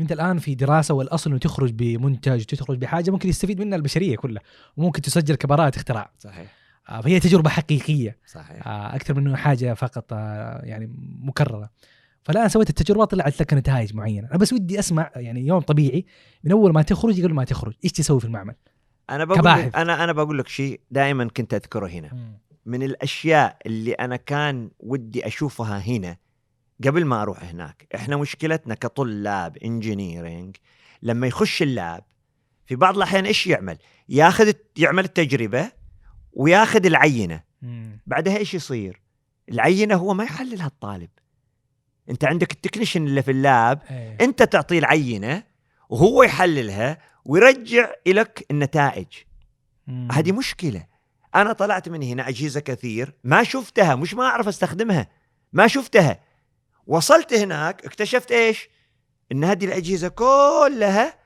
[0.00, 4.42] أنت الآن في دراسة والأصل إنه تخرج بمنتج تخرج بحاجة ممكن يستفيد منها البشرية كلها.
[4.76, 6.10] وممكن تسجل كبراءه اختراع.
[6.18, 6.52] صحيح.
[6.88, 8.18] آه، فهي تجربة حقيقية.
[8.26, 8.66] صحيح.
[8.66, 10.90] آه، أكثر من حاجة فقط آه، يعني
[11.22, 11.70] مكررة.
[12.22, 14.28] فالآن سويت التجربة طلعت لك نتائج معينة.
[14.28, 16.06] أنا بس ودي أسمع يعني يوم طبيعي
[16.44, 18.54] من أول ما تخرج قبل ما تخرج إيش تسوي في المعمل؟
[19.10, 19.76] أنا بقول كباحث.
[19.76, 22.38] أنا أنا بقول لك شيء دائما كنت أذكره هنا.
[22.66, 26.16] من الأشياء اللي أنا كان ودي أشوفها هنا
[26.84, 30.56] قبل ما أروح هناك إحنا مشكلتنا كطلاب engineering
[31.02, 32.04] لما يخش ال lab
[32.66, 35.72] في بعض الأحيان إيش يعمل؟ ياخذ يعمل التجربة
[36.32, 37.42] وياخذ العينة.
[38.06, 39.02] بعدها إيش يصير؟
[39.48, 41.10] العينة هو ما يحللها الطالب.
[42.10, 44.18] أنت عندك ال technician اللي في ال lab إيه.
[44.20, 45.42] أنت تعطيه العينة
[45.88, 49.06] وهو يحللها ويرجع لك النتائج.
[50.12, 50.86] هذه مشكلة.
[51.34, 55.08] أنا طلعت من هنا أجهزة كثير ما شفتها مش ما أعرف أستخدمها
[55.52, 56.20] ما شفتها.
[56.86, 58.68] وصلت هناك اكتشفت إيش
[59.32, 61.18] إن هذه الأجهزة كلها.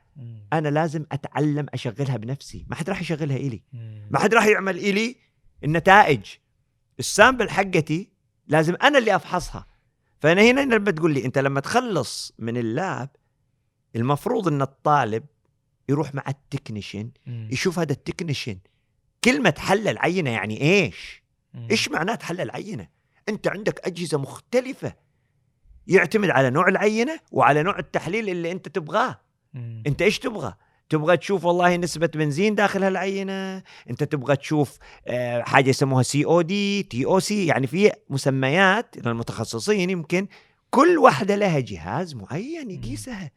[0.53, 3.63] أنا لازم أتعلم أشغلها بنفسي ما حد راح يشغلها إلي.
[4.11, 5.17] ما حد راح يعمل إلي
[5.65, 6.27] النتائج
[6.99, 8.11] ال sample حقتي
[8.47, 9.67] لازم أنا اللي أفحصها
[10.21, 13.09] فأنا هنا لما تقول لي أنت لما تخلص من ال lab
[13.97, 15.25] المفروض إن الطالب
[15.89, 17.11] يروح مع ال technician.
[17.27, 18.59] يشوف هذا ال technician
[19.25, 21.23] كلمة حلل عينة يعني إيش؟
[21.71, 22.89] إيش معناه تحلل عينة؟
[23.29, 24.95] أنت عندك أجهزة مختلفة
[25.89, 29.21] يعتمد على نوع العينة وعلى نوع التحليل اللي أنت تبغاه،
[29.55, 29.83] مم.
[29.87, 30.55] أنت إيش تبغى؟
[30.89, 36.41] تبغى تشوف والله نسبة بنزين داخل هالعينة، أنت تبغى تشوف آه، حاجة يسموها سي أو
[36.43, 40.27] دي، تي أو سي، يعني في مسميات للمتخصصين يمكن
[40.71, 43.31] كل واحدة لها جهاز معين يقيسها.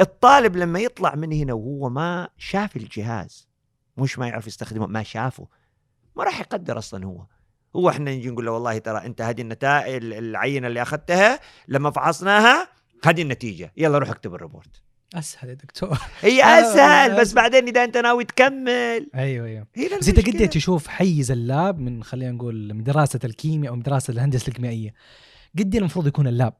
[0.00, 3.48] الطالب لما يطلع من هنا وهو ما شاف الجهاز
[3.96, 5.48] مش ما يعرف يستخدمه ما شافه
[6.16, 7.26] ما راح يقدر أصلا هو
[7.76, 12.68] هو إحنا نجي نقول له والله ترى أنت هذه النتائج العينه اللي أخذتها لما فحصناها
[13.04, 13.72] هذه النتيجة.
[13.76, 14.82] يلا روح اكتب ال report.
[15.14, 15.98] أسهل يا دكتور.
[16.20, 17.20] هي أسهل.
[17.20, 17.32] بس.
[17.32, 19.10] بعدين إذا أنت ناوي تكمل.
[19.14, 19.66] أيوه أيوه.
[20.00, 23.76] بس أنت قد إيه تشوف حيز ال lab من خلينا نقول من دراسة الكيمياء أو
[23.76, 24.94] من دراسة الهندسة الكيميائية؟
[25.58, 26.54] قد إيه المفروض يكون ال lab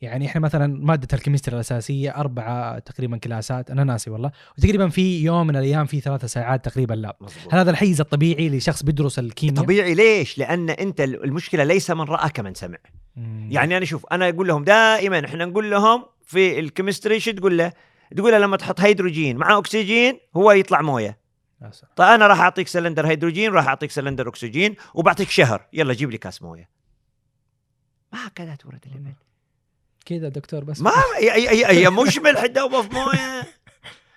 [0.00, 4.88] يعني إحنا مثلا مادة ال chemistry الأساسية أربعة تقريبا class ات أنا ناسي والله وتقريبا
[4.88, 7.54] في يوم من الأيام في ثلاثة ساعات تقريبا lab مظبوط.
[7.54, 12.30] هل هذا الحيز الطبيعي لشخص بيدرس الكيمياء طبيعي ليش؟ لأن أنت المشكلة ليس من رأى
[12.30, 12.78] كمن سمع
[13.16, 13.48] مم.
[13.50, 17.58] يعني أنا شوف أنا أقول لهم دائما إحنا نقول لهم في ال chemistry شو تقول
[17.58, 17.72] له؟
[18.16, 21.18] تقول له لما تحط هيدروجين مع أكسجين هو يطلع موية.
[21.96, 26.18] طيب أنا راح أعطيك سلندر هيدروجين راح أعطيك سلندر أكسجين وبعطيك شهر يلا جيب لي
[26.18, 26.68] كاس موية
[28.12, 29.12] ما هكذا تورد الإبل
[30.08, 30.80] كذا دكتور بس.
[30.80, 33.46] ما هي هي, هي, مش ملح تدوبه في مويه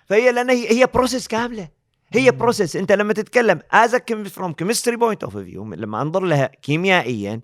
[0.06, 1.68] فهي لأن هي, هي process كاملة.
[2.14, 2.30] هي.
[2.30, 3.94] process أنت لما تتكلم as
[4.28, 7.40] from chemistry point of view لما أنظر لها كيميائيا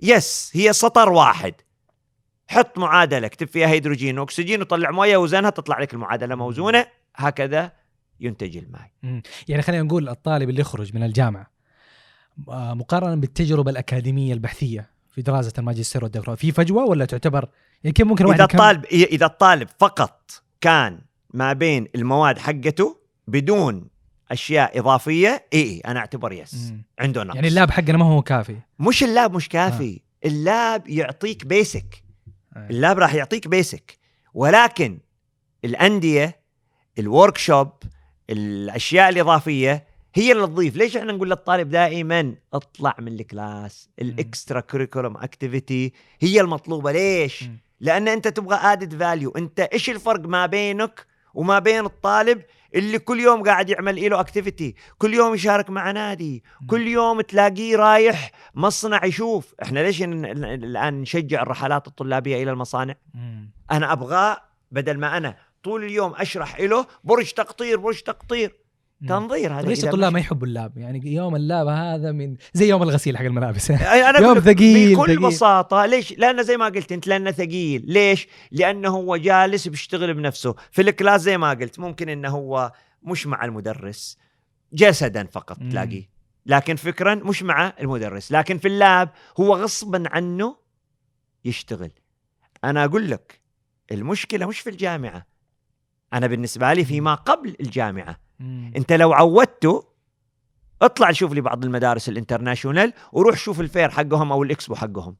[0.00, 1.54] yes هي سطر واحد.
[2.48, 6.86] حط معادلة اكتب فيها هيدروجين واكسجين وطلع مويه وزنها تطلع لك المعادلة موزونة.
[7.16, 7.72] هكذا
[8.20, 8.90] ينتج الماء.
[9.48, 11.50] يعني خلينا نقول الطالب اللي يخرج من الجامعة
[12.48, 16.36] آه، مقارنة بالتجربة الأكاديمية البحثية في دراسة الماجستير والدكتوراه.
[16.36, 17.48] في فجوة ولا تعتبر؟
[17.84, 21.00] يعني كيف ممكن واحد إذا الطالب إذا الطالب فقط كان
[21.34, 22.96] ما بين المواد حقته
[23.28, 23.88] بدون
[24.30, 26.82] أشياء إضافية إي أنا أعتبر yes مم.
[26.98, 27.34] عنده نقص.
[27.34, 28.56] يعني اللاب حقنا ما هو كافي.
[28.78, 30.00] مش ال lab مش كافي.
[30.24, 32.02] ال lab يعطيك basic
[32.56, 32.66] آه.
[32.70, 33.98] ال lab راح يعطيك basic
[34.34, 34.98] ولكن
[35.64, 36.40] الأندية
[36.98, 37.72] ال workshop
[38.30, 44.08] الأشياء الإضافية هي اللي تضيف ليش إحنا نقول للطالب دائما اطلع من ال class؟ ال
[44.08, 46.92] extra curriculum activity هي المطلوبة.
[46.92, 47.58] ليش؟ مم.
[47.80, 52.42] لأن أنت تبغى added value أنت إيش الفرق ما بينك وما بين الطالب
[52.74, 56.44] اللي كل يوم قاعد يعمل له activity كل يوم يشارك مع نادي.
[56.66, 59.54] كل يوم تلاقيه رايح مصنع يشوف.
[59.62, 62.94] إحنا ليش الآن نشجع الرحلات الطلابية إلى المصانع.
[63.70, 68.56] أنا أبغاه بدل ما أنا طول اليوم أشرح له برج تقطير برج تقطير.
[69.08, 72.68] تنظير هذا ليش الطلاب ما يحبوا ال lab يعني يوم ال lab هذا من زي
[72.68, 73.70] يوم الغسيل حق الملابس.
[73.70, 75.20] أي أنا يوم ثقيل- بكل ثقيل.
[75.20, 77.84] بساطة ليش؟ لأنه زي ما قلت أنت لأنه ثقيل.
[77.86, 80.54] ليش؟ لأنه هو جالس بيشتغل بنفسه.
[80.70, 84.18] في ال class زي ما قلت ممكن إنه هو مش مع المدرس.
[84.72, 85.56] جسدا فقط.
[85.58, 86.10] تلاقيه.
[86.46, 88.32] لكن فكرا مش مع المدرس.
[88.32, 89.08] لكن في ال lab
[89.40, 90.56] هو غصبا عنه
[91.44, 91.90] يشتغل.
[92.64, 93.40] أنا أقول لك
[93.92, 95.26] المشكلة مش في الجامعة.
[96.12, 98.29] أنا بالنسبة لي فيما قبل الجامعة.
[98.40, 98.72] مم.
[98.76, 99.84] انت لو عودته
[100.82, 105.16] اطلع شوف لي بعض المدارس ال international وروح شوف ال fair حقهم أو الإكسبو حقهم.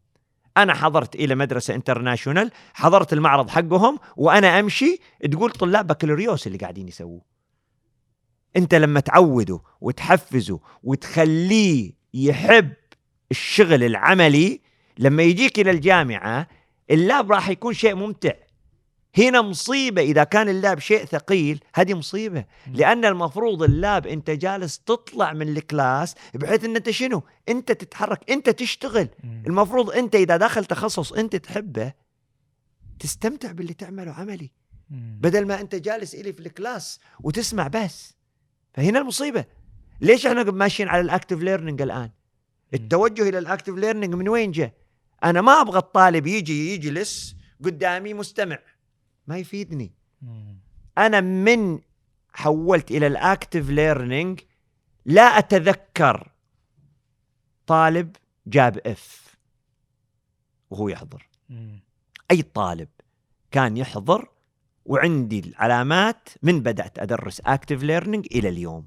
[0.57, 6.89] أنا حضرت إلى مدرسة international حضرت المعرض حقهم وأنا أمشي تقول طلاب بكالوريوس اللي قاعدين
[6.89, 7.23] يسووه.
[8.57, 12.73] أنت لما تعوده وتحفزه وتخليه يحب
[13.31, 14.61] الشغل العملي
[14.99, 16.49] لما يجيك إلى الجامعة
[16.91, 18.33] ال lab راح يكون شيء ممتع.
[19.19, 20.03] هنا مصيبة.
[20.03, 22.45] إذا كان ال lab شيء ثقيل هذه مصيبة.
[22.67, 22.75] مم.
[22.75, 27.73] لأن المفروض ال lab أنت جالس تطلع من ال class بحيث ان أنت شنو؟ أنت
[27.73, 29.09] تتحرك أنت تشتغل.
[29.47, 31.93] المفروض أنت إذا داخل تخصص أنت تحبه
[32.99, 34.51] تستمتع باللي تعمله عملي.
[34.91, 38.15] بدل ما أنت جالس إلي في ال class وتسمع بس.
[38.75, 39.45] فهنا المصيبة.
[40.01, 42.11] ليش إحنا ماشيين على ال active learning الآن؟
[42.75, 44.73] التوجه إلى ال active learning من وين جاء؟
[45.25, 48.59] أنا ما أبغى الطالب يجي يجلس قدامي مستمع.
[49.27, 49.93] ما يفيدني.
[50.99, 51.79] أنا من
[52.33, 54.41] حولت إلى ال active learning
[55.05, 56.33] لا أتذكر
[57.67, 59.37] طالب جاب F
[60.71, 61.29] وهو يحضر.
[62.31, 62.89] أي طالب
[63.51, 64.29] كان يحضر
[64.85, 68.87] وعندي العلامات من بدأت أدرس active learning إلى اليوم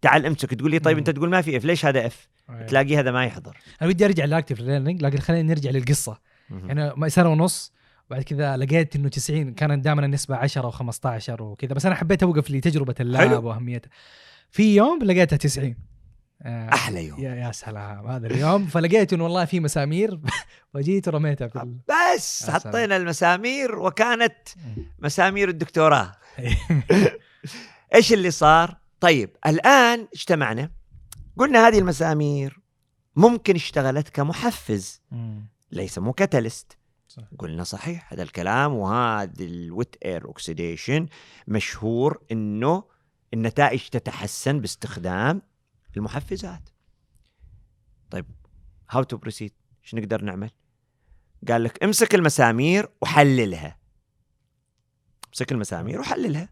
[0.00, 0.98] تعال أمسك تقول لي طيب.
[0.98, 2.62] أنت تقول ما في F ليش هذا F أيوة.
[2.66, 6.20] تلاقي هذا ما يحضر أنا ودي أرجع لل active learning لكن خلينا نرجع للقصة
[6.50, 7.72] يعني ما- سنة ونص
[8.10, 12.50] بعد كذا لقيت إنه 90 كانت دائما النسبة 10 و15 وكذا بس أنا حبيت أوقف
[12.50, 13.48] لتجربه ال lab حلو.
[13.48, 13.90] وأهميتها.
[14.50, 15.76] في يوم لقيتها 90
[16.42, 17.20] آه، أحلى يوم.
[17.20, 18.66] يا يا سلام هذا اليوم.
[18.66, 20.20] فلقيت إنه والله في مسامير.
[20.74, 21.78] وجيت ورميتها في ال...
[21.88, 22.50] بس.
[22.50, 24.48] حطينا المسامير وكانت
[24.98, 26.12] مسامير الدكتوراه.
[27.94, 30.70] إيش اللي صار؟ طيب الآن اجتمعنا
[31.36, 32.60] قلنا هذه المسامير
[33.16, 35.02] ممكن اشتغلت كمحفز.
[35.72, 36.78] ليس مو catalyst.
[37.12, 37.22] صح.
[37.38, 41.06] قلنا صحيح هذا الكلام وهذا ال wet air oxidation
[41.48, 42.84] مشهور إنه
[43.34, 45.42] النتائج تتحسن باستخدام
[45.96, 46.68] المحفزات.
[48.10, 48.26] طيب
[48.90, 49.52] how to proceed
[49.84, 50.50] إيش نقدر نعمل؟
[51.48, 53.78] قال لك امسك المسامير وحللها.
[55.28, 56.48] امسك المسامير وحللها.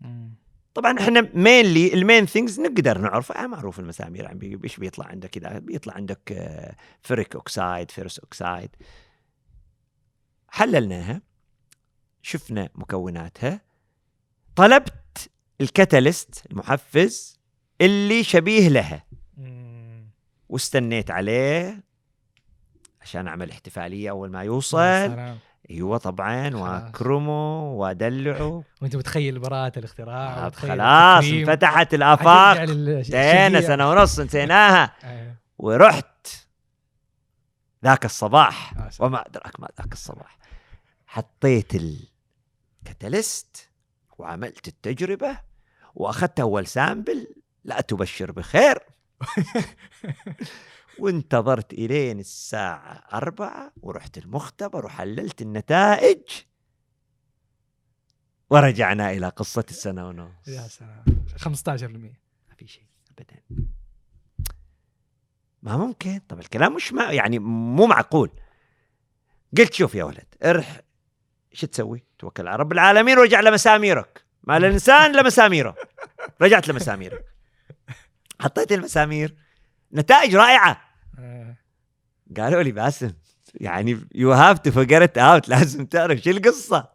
[0.00, 0.34] مم.
[0.74, 5.58] طبعا إحنا mainly ال main things نقدر نعرف آه معروف المسامير إيش بيطلع عندك اذا
[5.58, 8.70] بيطلع عندك آه، ferric oxide ferrous oxide.
[10.58, 11.20] حللناها
[12.22, 13.60] شفنا مكوناتها
[14.56, 17.38] طلبت الكاتاليست المحفز
[17.80, 19.04] اللي شبيه لها.
[20.48, 21.82] واستنيت عليه
[23.02, 24.78] عشان أعمل احتفالية أول ما يوصل.
[25.70, 26.56] أيوه طبعا.
[26.56, 31.24] وأكرمه وأدلعه وأنت متخيل براءة الاختراع آه، خلاص.
[31.24, 33.60] انفتحت الآفاق لل- انتهينا.
[33.60, 35.34] سنة ونص نسيناها أيوة.
[35.58, 36.26] ورحت
[37.84, 38.90] ذاك الصباح آه،.
[39.00, 40.38] وما أدراك ما ذاك الصباح
[41.14, 43.70] حطيت ال catalyst
[44.18, 45.40] وعملت التجربة
[45.94, 48.78] وأخذت أول sample لا تبشر بخير.
[50.98, 56.22] وانتظرت إلين الساعة أربعة ورحت المختبر وحللت النتائج.
[58.50, 61.04] ورجعنا إلى قصة السنة ونص يا سلام.
[61.36, 61.48] 15%
[62.48, 63.42] ما في شيء ابدا.
[65.62, 68.30] ما ممكن؟ طب الكلام مش ما يعني مو معقول.
[69.58, 70.80] قلت شوف يا ولد ارح
[71.54, 74.24] شو تسوي؟ توكل على رب العالمين ورجع لمساميرك.
[74.44, 75.76] ما الإنسان لمساميره.
[76.40, 77.24] رجعت لمساميرك.
[78.40, 79.36] حطيت المسامير.
[79.92, 80.80] نتائج رائعة.
[81.18, 81.56] آه.
[82.36, 83.12] قالوا لي باسم.
[83.54, 86.88] يعني you have to figure it out لازم تعرف شو القصة.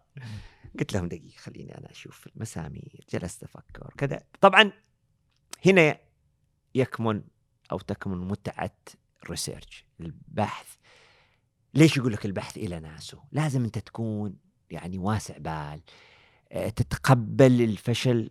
[0.80, 3.06] قلت لهم دقيقة خليني أنا أشوف المسامير.
[3.13, 4.22] جلست أفكر كذا.
[4.41, 4.72] طبعا
[5.65, 5.98] هنا
[6.76, 7.22] يكمن
[7.72, 8.76] أو تكمن متعة
[9.24, 10.67] الريسيرش البحث.
[11.74, 15.82] ليش يقول لك البحث إلى ناسه؟ لازم أنت تكون يعني واسع بال
[16.51, 18.29] آه، تتقبل الفشل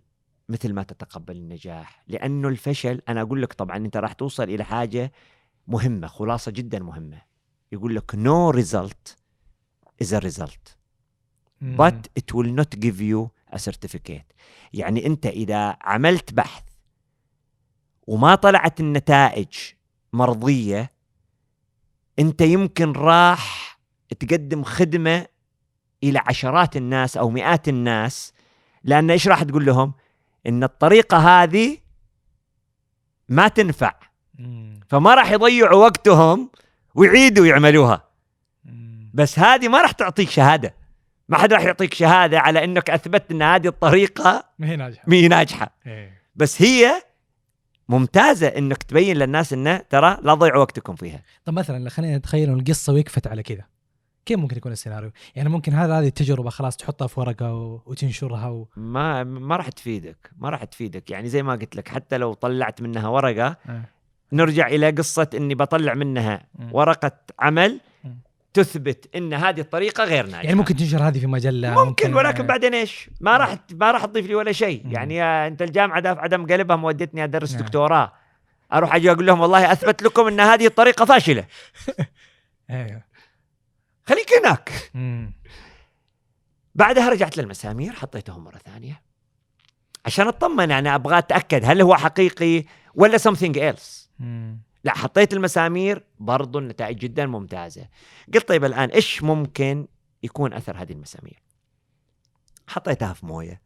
[0.48, 2.04] مثل ما تتقبل النجاح.
[2.08, 5.12] لأنه الفشل أنا أقول لك طبعا أنت راح توصل إلى حاجة
[5.66, 7.22] مهمة خلاصة جدا مهمة.
[7.72, 9.16] يقول لك no result
[10.04, 10.78] is a result.
[11.76, 14.32] But it will not give you a certificate.
[14.72, 16.62] يعني أنت إذا عملت بحث
[18.06, 19.48] وما طلعت النتائج
[20.12, 20.92] مرضية
[22.18, 23.78] أنت يمكن راح
[24.18, 25.26] تقدم خدمة
[26.02, 28.32] إلى عشرات الناس أو مئات الناس
[28.84, 29.94] لأن إيش راح تقول لهم؟
[30.46, 31.78] إن الطريقة هذه
[33.28, 33.94] ما تنفع.
[34.88, 36.50] فما راح يضيعوا وقتهم
[36.94, 38.08] ويعيدوا يعملوها.
[39.14, 40.74] بس هذه ما راح تعطيك شهادة
[41.28, 45.28] ما حد راح يعطيك شهادة على إنك أثبتت إن هذه الطريقة ما هي ناجحة مي
[45.28, 46.22] ناجحة إيه.
[46.36, 47.02] بس هي
[47.88, 52.92] ممتازة إنك تبين للناس إنه ترى لا تضيعوا وقتكم فيها طب مثلا خلينا نتخيل القصة
[52.92, 53.64] وقفت على كذا
[54.28, 57.80] كيف ممكن يكون السيناريو؟ يعني ممكن هذا هذه التجربة خلاص تحطها في ورقة و...
[57.86, 58.68] وتنشرها و...
[58.76, 62.82] ما ما راح تفيدك ما راح تفيدك يعني زي ما قلت لك حتى لو طلعت
[62.82, 63.82] منها ورقة آه.
[64.32, 66.68] نرجع إلى قصة إني بطلع منها مم.
[66.72, 68.18] ورقة عمل مم.
[68.54, 72.74] تثبت إن هذه الطريقة غير ناجحة يعني ممكن تنشر هذه في مجلة ممكن ولكن بعدين
[72.74, 74.82] إيش؟ ما راح ما راح تضيف لي ولا شيء،.
[74.86, 77.62] يعني يا أنت الجامعة دافع عدم قلبها مودتني أدرس نعم.
[77.62, 78.12] دكتوراه
[78.72, 81.44] أروح أجي أقول لهم والله أثبت لكم إن هذه الطريقة فاشلة،
[82.70, 83.07] أيوه
[84.08, 84.90] خليك هناك.
[84.94, 85.32] مم.
[86.74, 89.02] بعدها رجعت للمسامير حطيتهم مرة ثانية
[90.06, 94.08] عشان أطمن يعني أبغى أتأكد هل هو حقيقي ولا something else.
[94.18, 94.58] مم.
[94.84, 97.88] لا حطيت المسامير برضو النتائج جدا ممتازة.
[98.34, 99.86] قلت طيب الآن إيش ممكن
[100.22, 101.42] يكون أثر هذه المسامير؟
[102.68, 103.60] حطيتها في موية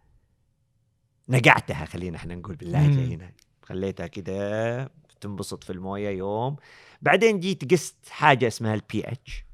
[1.29, 3.15] نقعتها خلينا إحنا نقول باللهجه.
[3.15, 6.57] هنا خليتها كده تنبسط في الموية يوم
[7.03, 9.45] بعدين جيت قست حاجة اسمها البي اتش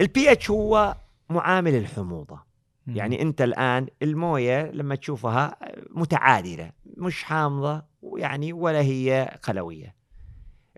[0.00, 0.96] البي اتش هو
[1.30, 2.40] معامل الحموضة.
[2.86, 2.96] مم.
[2.96, 5.56] يعني أنت الآن الموية لما تشوفها
[5.90, 9.94] متعادلة مش حامضة ويعني ولا هي قلوية.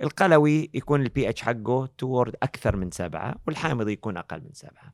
[0.02, 4.92] القلوي يكون البي اتش حقه toward أكثر من سبعة والحامض يكون أقل من سبعة.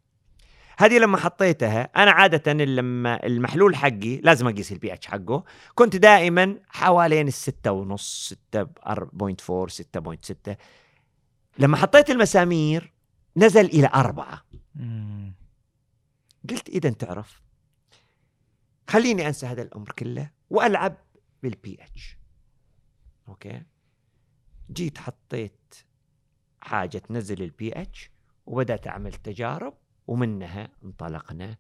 [0.78, 5.44] هذه لما حطيتها أنا عادة لما المحلول حقي لازم أقيس البي اتش حقه.
[5.74, 10.54] كنت دائما حوالين الستة ونص 6.4 6.6
[11.58, 12.92] لما حطيت المسامير
[13.36, 14.44] نزل إلى أربعة.
[14.74, 15.34] مم.
[16.50, 17.42] قلت إذا تعرف
[18.88, 20.96] خليني أنسى هذا الأمر كله وألعب
[21.42, 22.18] بال pH
[23.28, 23.62] okay؟
[24.72, 25.74] جيت حطيت
[26.60, 28.10] حاجة تنزل البي اتش
[28.46, 29.74] وبدأت أعمل تجارب
[30.06, 31.56] ومنها انطلقنا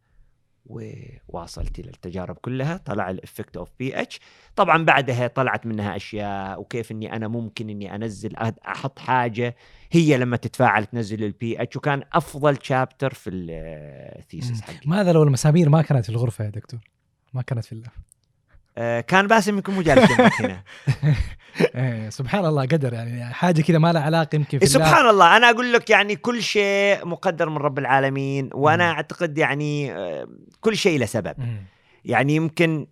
[0.68, 4.20] وواصلت إلى التجارب كلها طلع ال effect of pH
[4.56, 9.56] طبعا بعدها طلعت منها أشياء وكيف إني أنا ممكن إني أنزل أحط حاجة
[9.92, 14.60] هي لما تتفاعل تنزل البي اتش وكان أفضل chapter في ال thesis.
[14.60, 16.80] حقي ماذا لو المسامير ما كانت في الغرفة يا دكتور؟
[17.34, 18.17] ما كانت في ال lab آه،
[19.00, 20.62] كان باسم يمكن مو جالس جنبك هنا
[21.74, 24.68] إيه سبحان الله قدر يعني حاجة كذا ما لها علاقة يمكن الله.
[24.68, 28.94] سبحان الله أنا أقول لك يعني كل شيء مقدر من رب العالمين وأنا مم.
[28.96, 30.28] أعتقد يعني آه،
[30.60, 31.62] كل شيء له سبب مم.
[32.04, 32.86] يعني يمكن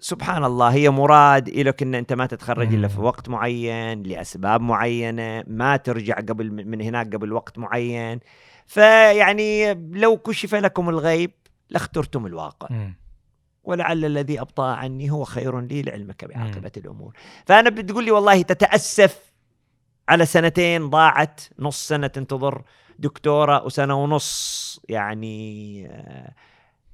[0.00, 3.00] سبحان الله هي مراد إلك إن أنت ما تتخرج إلا في.
[3.00, 8.20] وقت معين لأسباب معينة ما ترجع قبل من هناك قبل وقت معين
[8.66, 11.30] فيعني لو كشف لكم الغيب
[11.70, 12.99] لاخترتم الواقع مم.
[13.64, 17.12] ولعل الذي أبطأ عني هو خير لي لعلمك بعاقبة الأمور.
[17.46, 19.18] فأنا بتقول لي والله تتأسف
[20.08, 22.62] على سنتين ضاعت نص سنة تنتظر
[22.98, 26.34] دكتورة وسنة ونص يعني آه،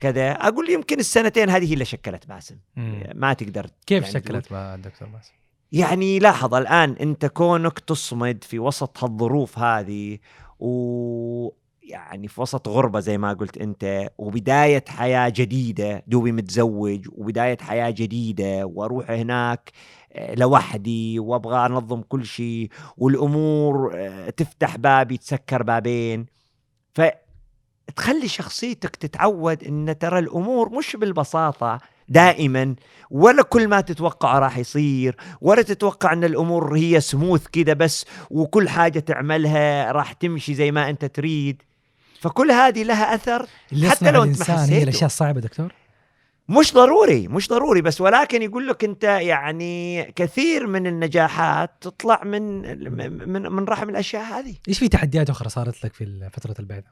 [0.01, 0.33] كذا.
[0.33, 2.57] أقول يمكن السنتين هذه هي اللي شكلت باسم.
[3.15, 5.33] ما تقدر كيف يعني شكلت بقى الدكتور باسم؟
[5.73, 10.19] يعني لاحظ الآن أنت كونك تصمد في وسط هالظروف هذه
[10.61, 11.49] و
[11.87, 17.91] يعني في وسط غربة زي ما قلت أنت وبداية حياة جديدة دوبي متزوج وبداية حياة
[17.91, 19.71] جديدة وأروح هناك
[20.13, 26.27] آه، لوحدي وأبغى أنظم كل شيء والأمور آه، تفتح باب يتسكر بابين.
[26.95, 32.75] فتخلي شخصيتك تتعود أن ترى الأمور مش بالبساطة دائما
[33.11, 38.69] ولا كل ما تتوقع راح يصير ولا تتوقع إن الأمور هي سموث كذا بس وكل
[38.69, 41.63] حاجة تعملها راح تمشي زي ما أنت تريد.
[42.21, 43.47] فكل هذه لها أثر
[43.89, 44.83] حتى لو أنت ما هي حسيته.
[44.83, 45.73] الأشياء الصعبة دكتور؟
[46.49, 52.63] مش ضروري مش ضروري بس ولكن يقول لك أنت يعني كثير من النجاحات تطلع من
[53.29, 56.91] من من رحم الأشياء هذه إيش في تحديات أخرى صارت لك في فترة البعثة؟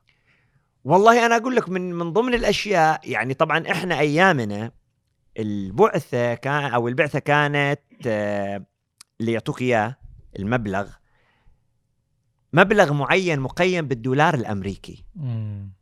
[0.84, 4.70] والله أنا أقول لك من من ضمن الأشياء يعني طبعا إحنا أيامنا
[5.38, 8.64] البعثة كان أو البعثة كانت آه،
[9.20, 9.96] اللي يعطوك إياه
[10.38, 10.88] المبلغ
[12.54, 15.72] مبلغ معين مقيم بالدولار الأمريكي مم.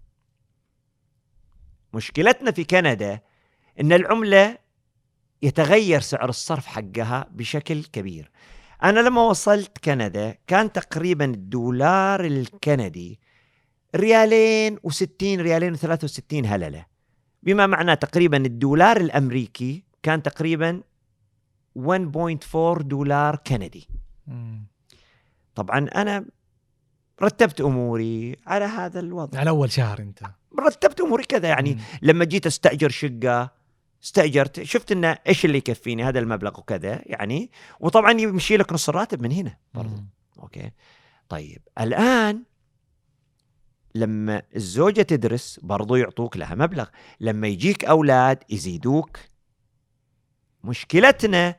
[1.94, 3.20] مشكلتنا في كندا
[3.80, 4.58] إن العملة
[5.42, 8.30] يتغير سعر الصرف حقها بشكل كبير
[8.82, 13.20] أنا لما وصلت كندا كان تقريبا الدولار الكندي
[13.96, 16.86] ريالين و60 ريالين و63 هللة
[17.42, 20.82] بما معناه تقريبا الدولار الأمريكي كان تقريبا
[21.78, 23.88] 1.4 دولار كندي
[24.26, 24.66] مم.
[25.54, 26.24] طبعا أنا
[27.22, 29.38] رتبت أموري على هذا الوضع.
[29.38, 30.22] على أول شهر أنت.
[30.60, 31.80] رتبت أموري كذا يعني مم.
[32.02, 33.50] لما جيت أستأجر شقة
[34.04, 37.50] استأجرت شفت انه إيش اللي يكفيني؟ هذا المبلغ وكذا يعني.
[37.80, 39.96] وطبعا يمشي لك نص الراتب من هنا برضو.
[39.96, 40.06] مم.
[40.38, 40.70] أوكي.
[41.28, 42.42] طيب الآن
[43.94, 46.86] لما الزوجة تدرس برضو يعطوك لها مبلغ.
[47.20, 49.18] لما يجيك أولاد يزيدوك.
[50.64, 51.56] مشكلتنا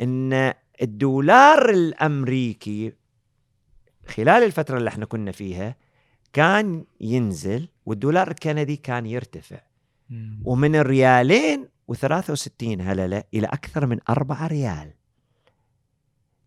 [0.00, 2.92] أن الدولار الأمريكي
[4.06, 5.76] خلال الفترة اللي إحنا كنا فيها
[6.32, 9.60] كان ينزل والدولار الكندي كان يرتفع.
[10.44, 14.92] ومن الريالين و63 هللة إلى أكثر من 4 ريال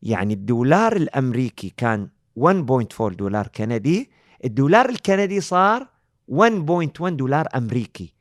[0.01, 4.09] يعني الدولار الأمريكي كان 1.4 دولار كندي
[4.45, 5.87] الدولار الكندي صار
[6.31, 8.13] 1.1 دولار أمريكي.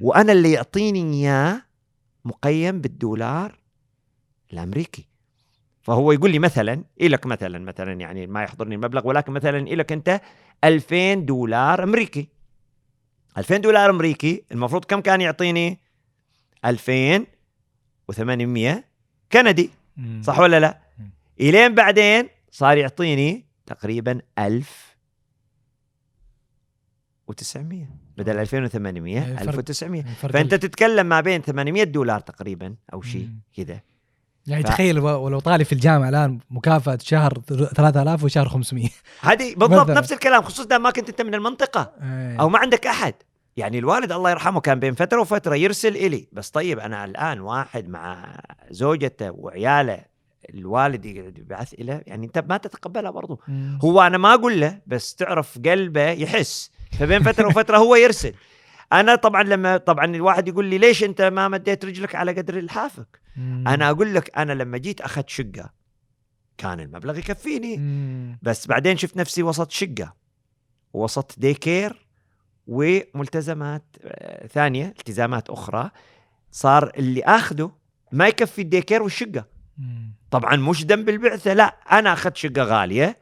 [0.00, 1.62] وأنا اللي يعطيني إياه
[2.24, 3.58] مقيم بالدولار
[4.52, 5.08] الأمريكي
[5.90, 10.20] فهو يقول لي مثلا إلك مثلا مثلا يعني ما يحضرني المبلغ ولكن مثلا إلك أنت؟
[10.64, 12.28] 2000 دولار أمريكي.
[13.38, 15.78] 2000 دولار أمريكي المفروض كم كان يعطيني؟
[16.64, 18.84] 2800
[19.32, 19.70] كندي.
[20.22, 20.80] صح ولا لا.
[21.40, 24.96] إلين بعدين صار يعطيني تقريبا 1000
[27.32, 27.56] و900
[28.18, 33.28] بدل 2800 الفرق- 1900 الفرق فأنت ال- تتكلم ما بين 800 دولار تقريبا أو شيء.
[33.56, 33.80] كذا.
[34.46, 37.38] يعني ف- تخيل ولو طالب في الجامعة الآن مكافأة شهر
[37.76, 38.88] 3000 وشهر 500
[39.20, 39.94] هذه بالضبط مثلاً.
[39.94, 41.92] نفس الكلام خصوصا ما كنت أنت من المنطقة.
[42.02, 42.40] إيه.
[42.40, 43.14] أو ما عندك أحد.
[43.56, 46.28] يعني الوالد الله يرحمه كان بين فترة وفترة يرسل إلي.
[46.32, 48.36] بس طيب أنا الآن واحد مع
[48.70, 50.00] زوجته وعياله
[50.54, 53.40] الوالد يبعث له يعني أنت ما تتقبلها برضو.
[53.48, 53.78] مم.
[53.82, 56.70] هو أنا ما أقول له بس تعرف قلبه يحس.
[56.98, 58.32] فبين فترة وفترة هو يرسل.
[58.92, 63.20] أنا طبعا لما طبعا الواحد يقول لي ليش أنت ما مديت رجلك على قدر الحافك؟
[63.36, 63.68] مم.
[63.68, 65.70] أنا أقول لك أنا لما جيت أخذت شقة
[66.58, 67.76] كان المبلغ يكفيني.
[67.76, 68.38] مم.
[68.42, 70.14] بس بعدين شفت نفسي وسط شقة
[70.92, 72.08] وسط دي كير
[72.66, 75.90] وملتزمات آه، ثانية التزامات أخرى.
[76.50, 77.72] صار اللي اخذه
[78.12, 79.44] ما يكفي ال day care والشقة.
[79.78, 80.14] مم.
[80.30, 83.18] طبعا مش ذنب البعثة لا أنا أخذت شقة غالية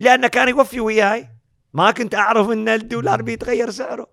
[0.00, 1.28] لأنه كان يوفي وياي.
[1.74, 4.06] ما كنت أعرف إن الدولار بيتغير سعره.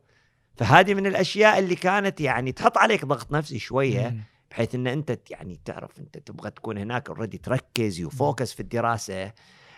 [0.60, 4.22] فهذه من الأشياء اللي كانت يعني تحط عليك ضغط نفسي شوية مم.
[4.51, 9.32] بحيث إن أنت يعني تعرف أنت تبغى تكون هناك already تركز و focus في الدراسة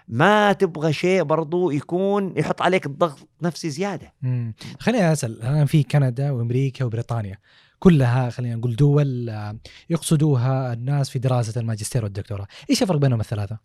[0.08, 4.54] ما تبغى شيء برضو يكون يحط عليك الضغط نفسي زيادة مم.
[4.80, 7.38] خليني أسأل الآن في كندا وأمريكا وبريطانيا
[7.80, 9.58] كلها خلينا نقول دول آه،
[9.90, 13.58] يقصدوها الناس في دراسة الماجستير والدكتوراه، إيش الفرق بينهم الثلاثة؟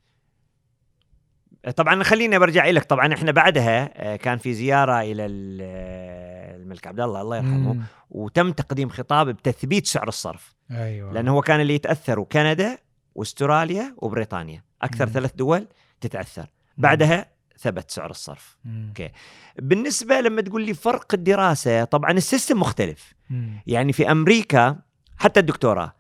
[1.71, 6.87] طبعا خليني برجع لك طبعا إحنا بعدها آه، كان في زيارة إلى ال- آه، الملك
[6.87, 7.83] عبد الله الله يرحمه مم.
[8.11, 12.79] وتم تقديم خطاب بتثبيت سعر الصرف أيوه لأنه هو كان اللي يتاثروا كندا
[13.15, 15.13] واستراليا وبريطانيا أكثر مم.
[15.13, 15.67] ثلاث دول
[16.01, 16.47] تتأثر
[16.79, 17.27] بعدها
[17.59, 18.87] ثبت سعر الصرف مم.
[18.89, 19.11] okay.
[19.59, 23.63] بالنسبة لما تقول لي فرق الدراسة طبعا ال system مختلف مم.
[23.67, 24.77] يعني في أمريكا
[25.19, 25.93] حتى الدكتوراه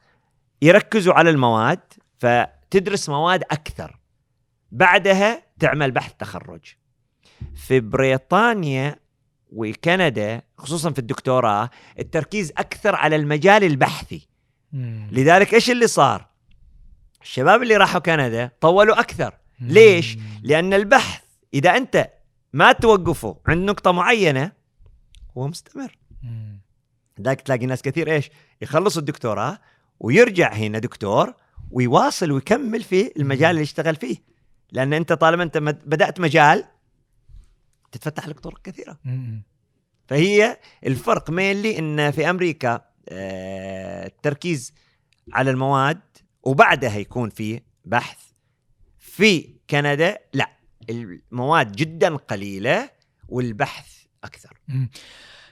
[0.62, 1.81] يركزوا على المواد
[2.19, 3.99] فتدرس مواد أكثر
[4.73, 6.61] بعدها تعمل بحث تخرج
[7.55, 8.97] في بريطانيا
[9.53, 14.29] وكندا خصوصا في الدكتوراه التركيز أكثر على المجال البحثي
[14.73, 15.09] مم.
[15.13, 16.27] لذلك إيش اللي صار
[17.23, 19.69] الشباب اللي راحوا كندا طولوا أكثر مم.
[19.69, 21.23] ليش؟ لأن البحث
[21.55, 22.11] إذا أنت
[22.53, 24.53] ما توقفه عند نقطة معينة
[25.39, 25.99] هو مستمر.
[27.21, 28.31] ذاك تلاقي ناس كثير إيش
[28.63, 29.59] يخلص الدكتوراه
[30.01, 31.35] ويرجع هنا دكتور
[31.71, 34.17] ويواصل ويكمل في المجال اللي يشتغل فيه
[34.73, 36.64] لأن أنت طالما أنت بدأت مجال
[37.93, 38.99] تتفتح لك طرق كثيرة.
[40.07, 44.75] فهي الفرق مينلي إن في أمريكا آه، التركيز
[45.33, 46.01] على المواد
[46.43, 48.19] وبعدها يكون في بحث
[48.99, 50.51] في كندا لا
[50.91, 52.91] المواد جدا قليلة
[53.29, 54.61] والبحث أكثر.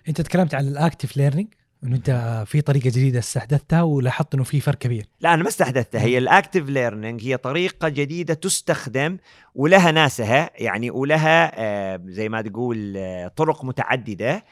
[0.09, 1.55] أنت تكلمت عن ال active learning
[1.85, 5.07] إنه أنت في طريقة جديدة استحدثتها ولاحظت إنه في فرق كبير.
[5.21, 6.01] لا أنا ما استحدثتها.
[6.01, 9.17] هي ال active learning هي طريقة جديدة تستخدم
[9.55, 14.45] ولها ناسها يعني ولها آه، زي ما تقول آه، طرق متعددة.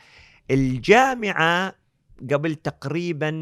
[0.50, 1.74] الجامعة
[2.32, 3.32] قبل تقريبا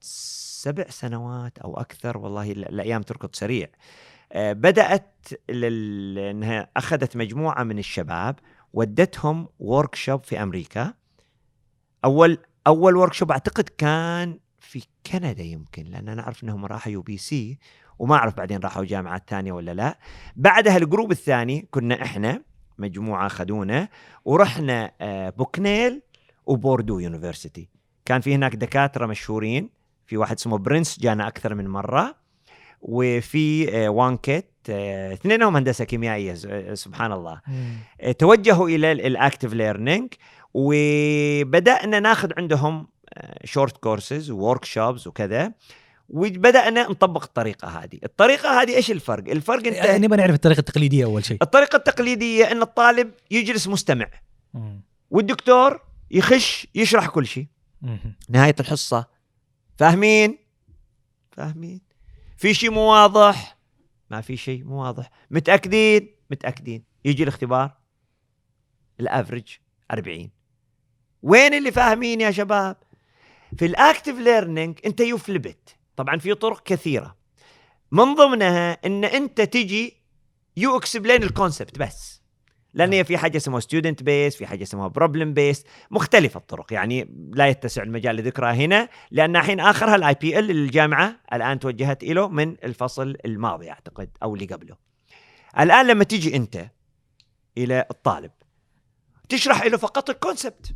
[0.00, 3.68] سبع سنوات أو أكثر والله ال- الأيام تركض سريع.
[4.32, 6.18] آه، بدأت لل...
[6.18, 8.38] إنها أخذت مجموعة من الشباب
[8.72, 10.94] ودتهم work في أمريكا.
[12.04, 12.38] أول
[12.68, 17.58] أول workshop أعتقد كان في كندا يمكن لأن أنا أعرف إنهم راحوا UBC
[17.98, 19.98] وما أعرف بعدين راحوا جامعات ثانية ولا لا.
[20.36, 22.42] بعدها ال group الثاني كنا إحنا
[22.78, 23.88] مجموعة خذونا
[24.24, 26.02] ورحنا آه، Bucknell
[26.46, 27.68] و Purdue University.
[28.04, 29.70] كان في هناك دكاترة مشهورين
[30.06, 32.14] في واحد اسمه Prince جانا أكثر من مرة
[32.80, 36.34] وفي آه، Wankat آه، اثنينهم هندسة كيميائية
[36.74, 37.40] سبحان الله.
[38.18, 40.12] توجهوا إلى ال active learning
[40.54, 42.88] وبدأنا ناخذ عندهم
[43.44, 45.52] short courses و workshops وكذا
[46.08, 47.98] وبدأنا نطبق الطريقة هذه.
[48.04, 51.38] الطريقة هذه إيش الفرق؟ الفرق أنت يعني نبغى نعرف الطريقة التقليدية أول شيء.
[51.42, 54.10] الطريقة التقليدية إن الطالب يجلس مستمع.
[54.54, 54.80] مم.
[55.10, 55.80] والدكتور
[56.10, 57.46] يخش يشرح كل شيء.
[58.28, 59.06] نهاية الحصة.
[59.78, 60.38] فاهمين؟
[61.30, 61.80] فاهمين.
[62.36, 63.58] في شيء مو واضح؟
[64.10, 65.10] ما في شيء مو واضح.
[65.30, 66.84] متأكدين؟ متأكدين.
[67.04, 67.76] يجي الاختبار.
[69.00, 69.58] ال average
[69.92, 70.30] 40
[71.22, 72.76] وين اللي فاهمين يا شباب؟
[73.58, 75.76] في ال active learning انت you flip it.
[75.96, 77.16] طبعا في طرق كثيرة.
[77.92, 79.96] من ضمنها إن أنت تجي
[80.56, 82.22] you explain ال concept بس.
[82.74, 86.72] لأن هي في حاجة اسمها student based في حاجة اسمها problem based مختلفة الطرق.
[86.72, 92.28] يعني لا يتسع المجال لذكرها هنا لأن الحين آخرها ال IBL الجامعة الآن توجهت له
[92.28, 94.76] من الفصل الماضي أعتقد أو اللي قبله.
[95.58, 96.70] الآن لما تيجي أنت
[97.58, 98.30] إلى الطالب
[99.28, 100.74] تشرح له فقط ال concept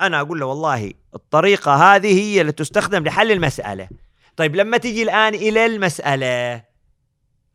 [0.00, 3.88] أنا أقول له والله الطريقة هذه هي اللي تستخدم لحل المسألة.
[4.36, 6.62] طيب لما تيجي الآن إلى المسألة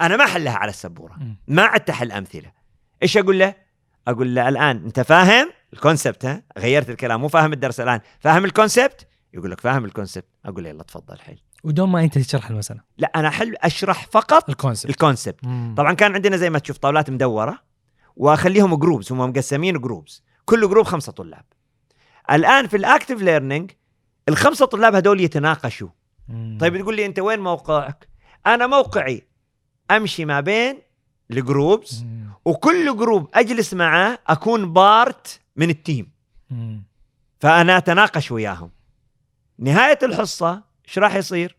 [0.02, 1.18] أنا ما احلها على السبورة.
[1.48, 2.52] ما عدت احل أمثلة.
[3.04, 3.56] إيش أقول له؟
[4.08, 8.00] أقول له الآن أنت فاهم ال concept ها؟ غيرت الكلام مو فاهم الدرس الآن.
[8.20, 11.38] فاهم ال concept يقول لك فاهم ال concept أقول له يلا تفضل حل.
[11.64, 12.82] ودون ما أنت تشرح المسألة.
[12.98, 15.40] لا أنا أحل أشرح فقط ال concept ال concept.
[15.78, 17.60] طبعا كان عندنا زي ما تشوف طاولات مدورة
[18.16, 21.46] وأخليهم groups هم مقسمين groups كل group خمسة طلاب.
[22.32, 23.72] الآن في ال active learning
[24.30, 25.90] الخمسة طلاب هذول يتناقشوا
[26.28, 26.58] مم.
[26.62, 28.08] طيب تقول لي أنت وين موقعك
[28.48, 29.24] أنا موقعي
[29.92, 30.78] أمشي ما بين
[31.32, 32.30] ال groups مم.
[32.46, 36.12] وكل group أجلس معاه أكون part من ال team
[36.50, 36.84] مم.
[37.40, 38.72] فأنا أتناقش وياهم
[39.60, 41.58] نهاية الحصة إيش راح يصير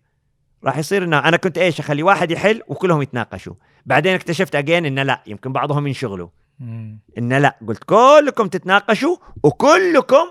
[0.64, 3.54] راح يصير ان أنا كنت إيش أخلي واحد يحل وكلهم يتناقشوا
[3.86, 6.98] بعدين اكتشفت again ان لا يمكن بعضهم ينشغلوا مم.
[7.18, 10.26] ان لا قلت كلكم تتناقشوا وكلكم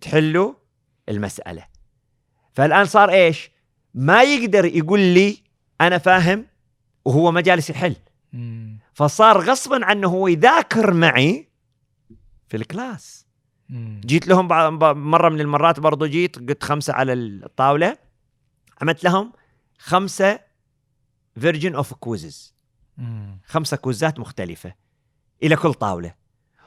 [0.00, 0.54] تحلوا
[1.08, 1.66] المسألة.
[2.52, 3.50] فالآن صار إيش؟
[3.94, 5.38] ما يقدر يقول لي
[5.80, 6.46] أنا فاهم
[7.04, 7.96] وهو ما جالس يحل.
[8.32, 8.78] مم.
[8.94, 11.48] فصار غصبا عنه هو يذاكر معي
[12.48, 13.26] في الكلاس.
[13.68, 14.00] مم.
[14.04, 14.48] جيت لهم
[15.08, 17.96] مرة من المرات برضو جيت قلت خمسة على الطاولة.
[18.82, 19.32] عملت لهم
[19.78, 20.40] خمسة
[21.40, 22.54] version of quizzes.
[23.46, 24.74] خمسة كويزات مختلفة
[25.42, 26.14] إلى كل طاولة.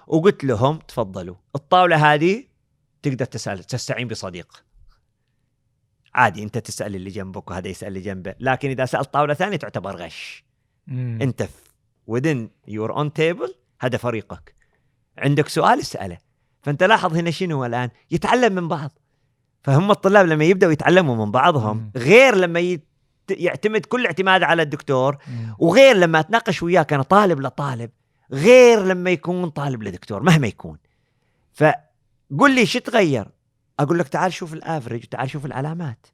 [0.08, 2.44] وقلت لهم تفضلوا الطاولة هذه
[3.02, 4.64] تقدر تسأل تستعين بصديق.
[6.14, 9.96] عادي انت تسأل اللي جنبك وهذا يسأل اللي جنبه لكن إذا سألت طاولة ثانية تعتبر
[9.96, 10.44] غش.
[10.88, 11.20] مم.
[11.22, 11.48] انت
[12.12, 14.56] within your own table هذا فريقك.
[15.18, 16.18] عندك سؤال اسأله.
[16.62, 18.92] فأنت لاحظ هنا شنو الآن؟ يتعلم من بعض.
[19.64, 21.92] فهم الطلاب لما يبدأوا يتعلموا من بعضهم مم.
[21.96, 22.88] غير لما يت...
[23.30, 25.56] يعتمد كل اعتماد على الدكتور مم.
[25.60, 27.92] وغير لما أتناقش وياه أنا طالب لطالب
[28.32, 30.78] غير لما يكون طالب لدكتور مهما يكون.
[32.32, 33.28] فقل لي شو تغير؟
[33.80, 36.08] أقول لك تعال شوف ال average وتعال شوف العلامات.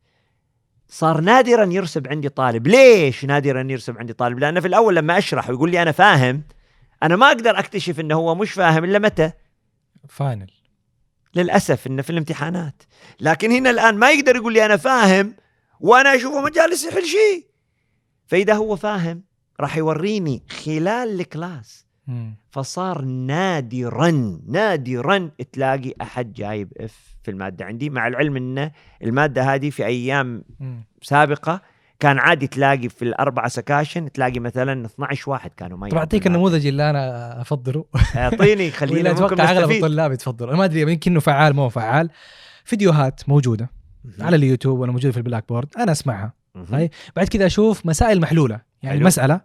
[0.87, 2.67] صار نادرا يرسب عندي طالب.
[2.67, 6.43] ليش نادرا يرسب عندي طالب؟ لأن في الأول لما أشرح ويقول لي أنا فاهم
[7.03, 9.31] أنا ما أقدر أكتشف إنه هو مش فاهم إلا متى؟
[10.09, 10.51] final.
[11.35, 12.83] للأسف إنه في الامتحانات.
[13.19, 15.35] لكن هنا الآن ما يقدر يقول لي أنا فاهم
[15.79, 17.47] وأنا أشوفه ما جالس يحل شيء.
[18.27, 19.23] فإذا هو فاهم
[19.59, 21.86] راح يوريني خلال ال class.
[22.51, 27.65] فصار نادرا نادرا تلاقي أحد جايب F في المادة.
[27.65, 28.71] عندي مع العلم ان
[29.03, 30.83] المادة هذه في أيام مم.
[31.01, 31.61] سابقة
[31.99, 36.67] كان عادي تلاقي في الأربعة سكاشن تلاقي مثلا 12 واحد كانوا ما طب أعطيك النموذج
[36.67, 37.85] اللي أنا أفضله.
[38.15, 40.55] أعطيني خلينا أتوقع أغلب الطلاب يتفضلوا.
[40.55, 42.09] ما أدري يمكن إنه فعال مو فعال.
[42.63, 43.69] فيديوهات موجودة
[44.19, 45.67] على اليوتيوب وأنا موجوده في ال Blackboard.
[45.77, 46.33] أنا أسمعها.
[46.71, 46.89] طيب.
[47.15, 48.61] بعد كذا أشوف مسائل محلولة.
[48.83, 49.01] يعني حلو.
[49.01, 49.41] المساله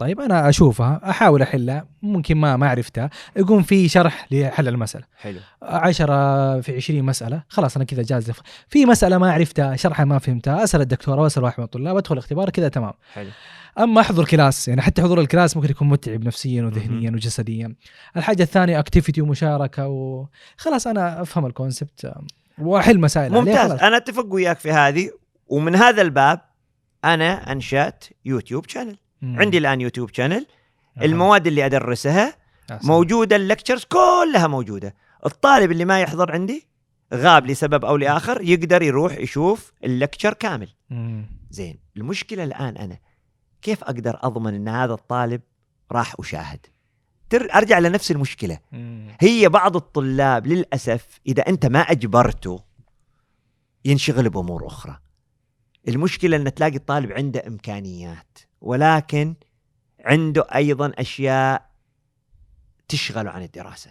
[0.00, 3.10] طيب أنا أشوفها أحاول أحلها ممكن ما ما عرفتها.
[3.36, 5.04] يقوم في شرح لحل المسألة.
[5.16, 5.38] حلو.
[5.62, 7.42] 10 في 20 مسألة.
[7.48, 8.32] خلاص أنا كذا جاهز
[8.68, 12.14] في مسألة ما عرفتها شرحها ما فهمتها أسأل الدكتور أو اسال واحد من الطلاب أدخل
[12.14, 12.92] الاختبار كذا تمام.
[13.12, 13.30] حلو.
[13.78, 17.74] أما أحضر class يعني حتى حضور ال class ممكن يكون متعب نفسيا وذهنيا وجسديا.
[18.16, 22.12] الحاجة الثانية activity ومشاركة وخلاص أنا أفهم ال concept
[22.58, 23.32] وأحل مسائل.
[23.32, 23.70] ممتاز.
[23.70, 25.10] أنا أتفق وياك في هذه.
[25.48, 26.40] ومن هذا الباب
[27.04, 29.40] أنا أنشأت YouTube channel مم.
[29.40, 30.46] عندي الآن YouTube channel
[30.98, 31.04] أها.
[31.04, 32.34] المواد اللي أدرسها
[32.68, 32.80] سلام.
[32.84, 34.94] موجودة ال lectures كلها موجودة
[35.26, 36.66] الطالب اللي ما يحضر عندي
[37.14, 41.26] غاب لسبب أو لآخر يقدر يروح يشوف ال lecture كامل مم.
[41.50, 42.98] زين المشكلة الآن أنا
[43.62, 45.40] كيف أقدر أضمن إن هذا الطالب
[45.92, 46.66] راح أشاهد
[47.30, 49.08] تر أرجع لنفس المشكلة مم.
[49.20, 52.60] هي بعض الطلاب للأسف إذا أنت ما أجبرته
[53.84, 54.98] ينشغل بأمور أخرى
[55.88, 59.34] المشكلة إن تلاقي الطالب عنده إمكانيات ولكن
[60.04, 61.70] عنده أيضا أشياء
[62.88, 63.90] تشغله عن الدراسة.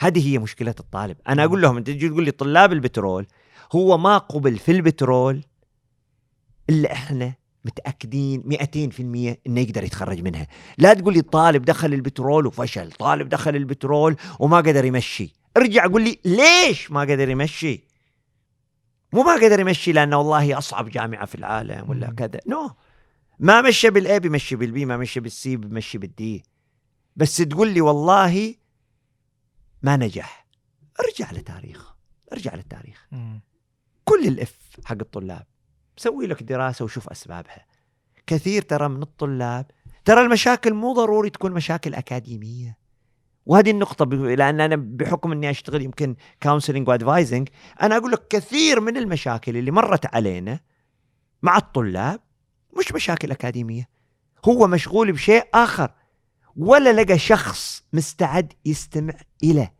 [0.00, 1.16] هذه هي مشكلة الطالب.
[1.28, 3.26] أنا أقول لهم أنت تجي تقول لي طلاب البترول
[3.72, 5.44] هو ما قبل في البترول
[6.70, 7.34] إلا إحنا
[7.64, 10.46] متأكدين 200% إنه يقدر يتخرج منها.
[10.78, 15.32] لا تقول لي طالب دخل البترول وفشل طالب دخل البترول وما قدر يمشي.
[15.56, 17.84] ارجع قول لي ليش ما قدر يمشي؟
[19.12, 22.10] مو ما قدر يمشي لأنه والله أصعب جامعة في العالم ولا.
[22.10, 22.40] كذا.
[22.46, 22.70] no
[23.42, 26.42] ما مشى بال A بيمشي بال B ما مشى بال C بيمشي بال D.
[27.16, 28.54] بس تقول لي والله
[29.82, 30.46] ما نجح.
[31.00, 31.96] ارجع لتاريخه
[32.32, 33.06] ارجع للتاريخ.
[33.12, 33.40] مم.
[34.04, 35.46] كل ال F حق الطلاب.
[35.96, 37.66] سوي لك دراسة وشوف أسبابها.
[38.26, 39.66] كثير ترى من الطلاب
[40.04, 42.78] ترى المشاكل مو ضروري تكون مشاكل أكاديمية.
[43.46, 47.48] وهذه النقطة لأن أنا بحكم إني أشتغل يمكن counseling و advising
[47.82, 50.60] أنا أقول لك كثير من المشاكل اللي مرت علينا
[51.42, 52.20] مع الطلاب
[52.78, 53.88] مش مشاكل أكاديمية.
[54.44, 55.90] هو مشغول بشيء آخر.
[56.56, 59.74] ولا لقى شخص مستعد يستمع إليه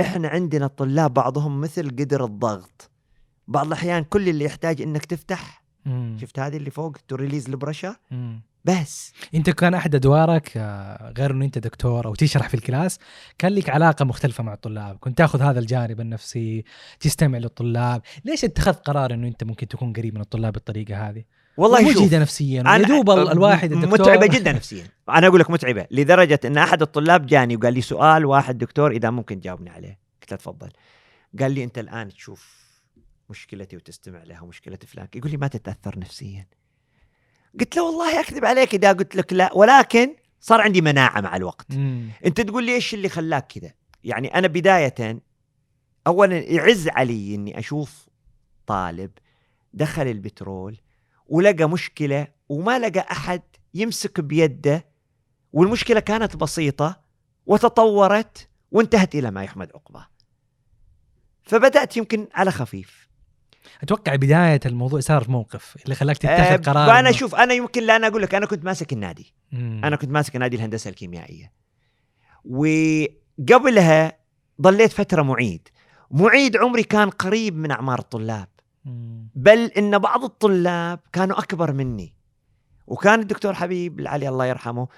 [0.00, 2.90] إحنا عندنا الطلاب بعضهم مثل قدر الضغط.
[3.48, 5.64] بعض الأحيان كل اللي يحتاج إنك تفتح.
[5.84, 6.16] مم.
[6.20, 7.96] شفت هذه اللي فوق؟ to release ال pressure.
[8.64, 9.12] بس.
[9.34, 12.98] أنت كان أحد أدوارك آه، غير إنه أنت دكتور أو تشرح في ال class
[13.38, 14.96] كان لك علاقة مختلفة مع الطلاب.
[14.96, 16.64] كنت تأخذ هذا الجانب النفسي
[17.00, 18.02] تستمع للطلاب.
[18.24, 21.24] ليش اتخذت قرار إنه أنت ممكن تكون قريب من الطلاب بالطريقة هذه؟
[21.58, 24.00] والله شوف مجهده نفسيا أنا- يدوب ال- الواحد الدكتور.
[24.00, 24.86] متعبة جدا نفسيا.
[25.08, 29.10] أنا أقول لك متعبة لدرجة إن أحد الطلاب جاني وقال لي سؤال واحد دكتور إذا
[29.10, 29.98] ممكن تجاوبني عليه.
[30.22, 30.70] قلت له تفضل.
[31.40, 32.58] قال لي أنت الآن تشوف
[33.30, 35.08] مشكلتي وتستمع لها ومشكلة فلان.
[35.14, 36.46] يقول لي ما تتأثر نفسيا.
[37.60, 39.50] قلت له والله أكذب عليك إذا قلت لك لا.
[39.54, 41.66] ولكن صار عندي مناعة مع الوقت.
[41.76, 42.08] مم.
[42.26, 43.72] أنت تقول لي إيش اللي خلاك كذا؟
[44.04, 45.20] يعني أنا بداية
[46.06, 48.08] اولا يعز علي إني أشوف
[48.66, 49.10] طالب
[49.74, 50.76] دخل البترول
[51.28, 53.42] ولقى مشكلة وما لقى أحد
[53.74, 54.86] يمسك بيده
[55.52, 57.00] والمشكلة كانت بسيطة
[57.46, 60.08] وتطورت وانتهت إلى ما يحمد عقباه
[61.42, 63.08] فبدأت يمكن على خفيف.
[63.82, 67.82] أتوقع بداية الموضوع صار في موقف اللي خلاك أه تتخذ قرار وأنا شوف أنا يمكن
[67.82, 69.34] لا أنا أقول لك أنا كنت ماسك النادي.
[69.52, 69.80] مم.
[69.84, 71.52] أنا كنت ماسك نادي الهندسة الكيميائية.
[72.44, 74.18] وقبلها
[74.60, 75.68] ضليت فترة معيد.
[76.10, 78.48] معيد عمري كان قريب من أعمار الطلاب.
[79.34, 82.14] بل إن بعض الطلاب كانوا أكبر مني.
[82.86, 84.88] وكان الدكتور حبيب العلي الله يرحمه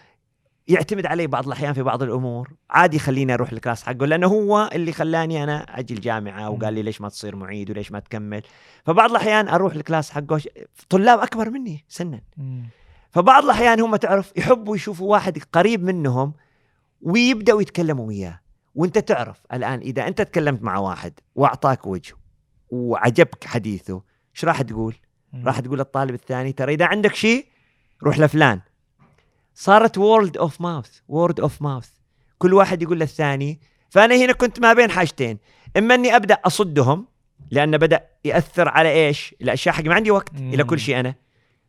[0.68, 2.52] يعتمد علي بعض الأحيان في بعض الأمور.
[2.70, 6.82] عادي يخليني أروح ال class حقه لأنه هو اللي خلاني أنا أجي الجامعة وقال لي
[6.82, 8.42] ليش ما تصير معيد وليش ما تكمل.
[8.84, 10.40] فبعض الأحيان أروح ال class حقه
[10.88, 12.20] طلاب أكبر مني سنا.
[13.10, 16.32] فبعض الأحيان هم تعرف يحبوا يشوفوا واحد قريب منهم
[17.02, 18.40] ويبدأوا يتكلموا وياه.
[18.74, 22.14] وأنت تعرف الآن إذا أنت تكلمت مع واحد وأعطاك وجه
[22.70, 24.02] وعجبك حديثه.
[24.34, 24.94] إيش راح تقول؟
[25.44, 27.46] راح تقول للطالب الثاني ترى إذا عندك شيء
[28.02, 28.60] روح لفلان.
[29.54, 31.88] صارت word of mouth word of mouth
[32.38, 33.60] كل واحد يقول للثاني
[33.90, 35.38] فأنا هنا كنت ما بين حاجتين
[35.76, 37.06] إما إني أبدأ أصدهم
[37.50, 40.54] لأنه بدأ يأثر على إيش؟ الأشياء حق ما عندي وقت مم.
[40.54, 41.14] إلى كل شيء أنا.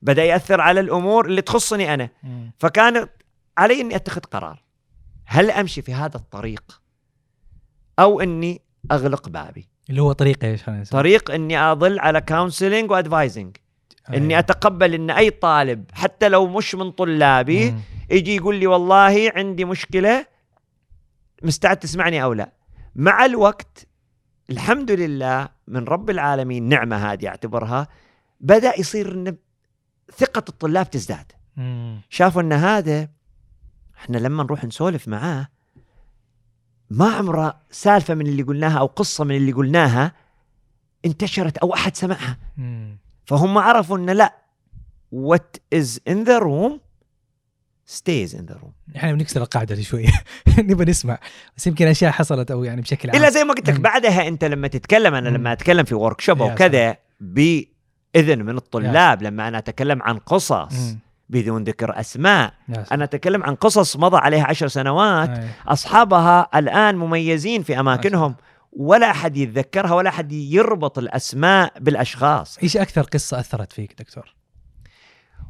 [0.02, 2.10] بدأ يأثر على الأمور اللي تخصني أنا.
[2.24, 2.52] مم.
[2.60, 3.08] فكان
[3.58, 4.64] علي إني أتخذ قرار.
[5.26, 6.82] هل أمشي في هذا الطريق؟
[7.99, 12.91] أو إني أغلق بابي؟ اللي هو طريقه إيش خلينا نسميه؟ طريق إني أظل على counseling
[12.91, 13.57] و advising
[14.10, 14.39] اني أيوة.
[14.39, 17.80] أتقبل إن أي طالب حتى لو مش من طلابي مم.
[18.10, 20.26] يجي يقول لي والله عندي مشكلة
[21.44, 22.54] مستعد تسمعني أو لا
[22.96, 23.88] مع الوقت
[24.50, 27.88] الحمد لله من رب العالمين نعمة هذه أعتبرها
[28.39, 29.38] بدأ يصير إن
[30.18, 32.02] ثقة الطلاب تزداد مم.
[32.10, 33.08] شافوا إن هذا
[33.98, 35.48] إحنا لما نروح نسولف معاه
[36.92, 40.12] ما عمره سالفة من اللي قلناها أو قصة من اللي قلناها
[41.06, 42.38] انتشرت أو أحد سمعها.
[43.26, 44.36] فهم عرفوا ان لا
[45.16, 46.72] what is in the room
[47.88, 50.12] stays in the room إحنا بنكسر القاعدة دي شوية
[50.58, 51.20] نبغى نسمع
[51.58, 53.80] بس يمكن أشياء حصلت أو يعني بشكل عام إلا زي ما قلت لك.
[53.80, 55.30] بعدها أنت لما تتكلم أنا.
[55.30, 60.96] لما أتكلم في ورك شوب أو كذا بإذن من الطلاب لما أنا أتكلم عن قصص.
[61.32, 62.51] بدون ذكر سلام.
[62.91, 65.29] أنا أتكلم عن قصص مضى عليها عشر سنوات.
[65.29, 65.49] أي.
[65.67, 68.36] أصحابها الآن مميزين في أماكنهم.
[68.71, 72.57] ولا أحد يتذكرها ولا أحد يربط الأسماء بالأشخاص.
[72.57, 74.36] إيش أكثر قصة أثرت فيك دكتور؟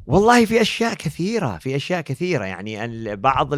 [0.07, 2.45] والله في أشياء كثيرة في أشياء كثيرة.
[2.45, 3.49] يعني بعض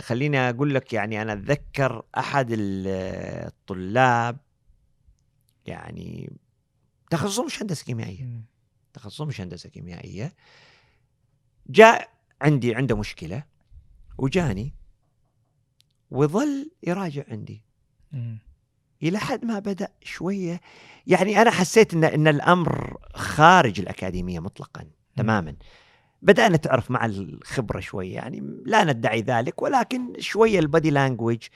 [0.00, 4.36] خليني أقول لك يعني أنا أتذكر أحد ال- الطلاب.
[5.66, 6.32] يعني
[7.10, 8.28] تخصصه مش هندسة كيميائية.
[8.94, 10.34] تخصصه مش هندسة كيميائية.
[11.70, 12.10] جاء
[12.42, 13.44] عندي عنده مشكلة
[14.18, 14.74] وجاني
[16.10, 17.64] وظل يراجع عندي.
[18.12, 18.38] مم.
[19.02, 20.60] إلى حد ما بدأ شوية
[21.06, 25.56] يعني أنا حسيت ان إن الأمر خارج الأكاديمية مطلقا تماما.
[26.22, 31.46] بدأنا تعرف مع الخبرة شوية يعني لا ندعي ذلك ولكن شوية البادي لانجوج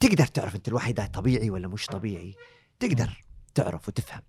[0.00, 2.34] تقدر تعرف أنت الواحد ده طبيعي ولا مش طبيعي؟
[2.80, 4.22] تقدر تعرف وتفهم.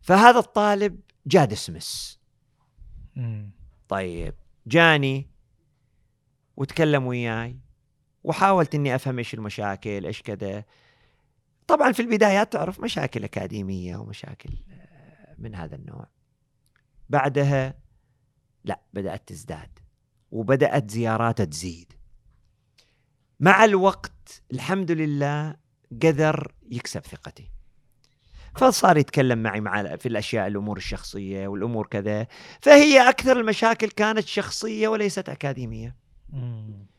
[0.00, 2.20] فهذا الطالب جاء دسمس.
[3.90, 4.34] طيب
[4.66, 5.30] جاني
[6.56, 7.58] وتكلم وياي
[8.24, 10.64] وحاولت إني أفهم إيش المشاكل إيش كذا.
[11.66, 16.06] طبعا في البدايات تعرف مشاكل أكاديمية ومشاكل آه، من هذا النوع.
[17.08, 17.74] بعدها
[18.64, 19.78] لا بدأت تزداد
[20.30, 21.92] وبدأت زياراته تزيد.
[23.40, 25.56] مع الوقت الحمد لله
[26.02, 27.49] قدر يكسب ثقتي.
[28.56, 32.26] فصار يتكلم معي مع في الأشياء الأمور الشخصية والأمور كذا.
[32.60, 35.96] فهي أكثر المشاكل كانت شخصية وليست أكاديمية.
[36.32, 36.90] مم.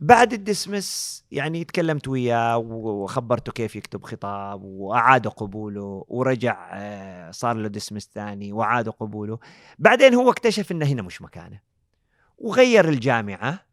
[0.00, 7.68] بعد الدسمس يعني تكلمت وياه وخبرته كيف يكتب خطاب وأعاد قبوله ورجع آه، صار له
[7.68, 9.38] دسمس ثاني وأعاد قبوله.
[9.78, 11.60] بعدين هو اكتشف إنه هنا مش مكانه.
[12.38, 13.66] وغير الجامعة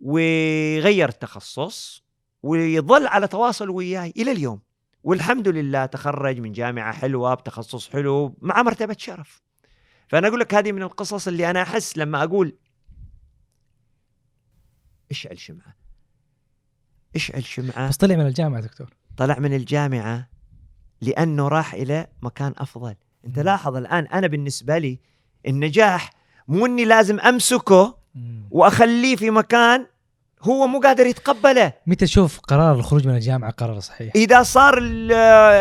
[0.00, 2.04] وغير التخصص
[2.42, 4.60] ويظل على تواصل وياي إلى اليوم.
[5.04, 9.42] والحمد لله تخرج من جامعة حلوة بتخصص حلو مع مرتبة شرف
[10.08, 12.56] فأنا أقول لك هذه من القصص اللي أنا أحس لما أقول
[15.10, 15.76] إشعل شمعة
[17.16, 20.28] إشعل شمعة بس طلع من الجامعة دكتور طلع من الجامعة
[21.00, 22.94] لأنه راح إلى مكان أفضل
[23.24, 23.44] أنت مم.
[23.44, 25.00] لاحظ الآن أنا بالنسبة لي
[25.46, 26.10] النجاح
[26.48, 28.00] مو إني لازم أمسكه.
[28.50, 29.86] وأخليه في مكان
[30.42, 31.72] هو مو قادر يتقبله.
[31.86, 35.12] متى تشوف قرار الخروج من الجامعة قرار صحيح؟ إذا صار ال-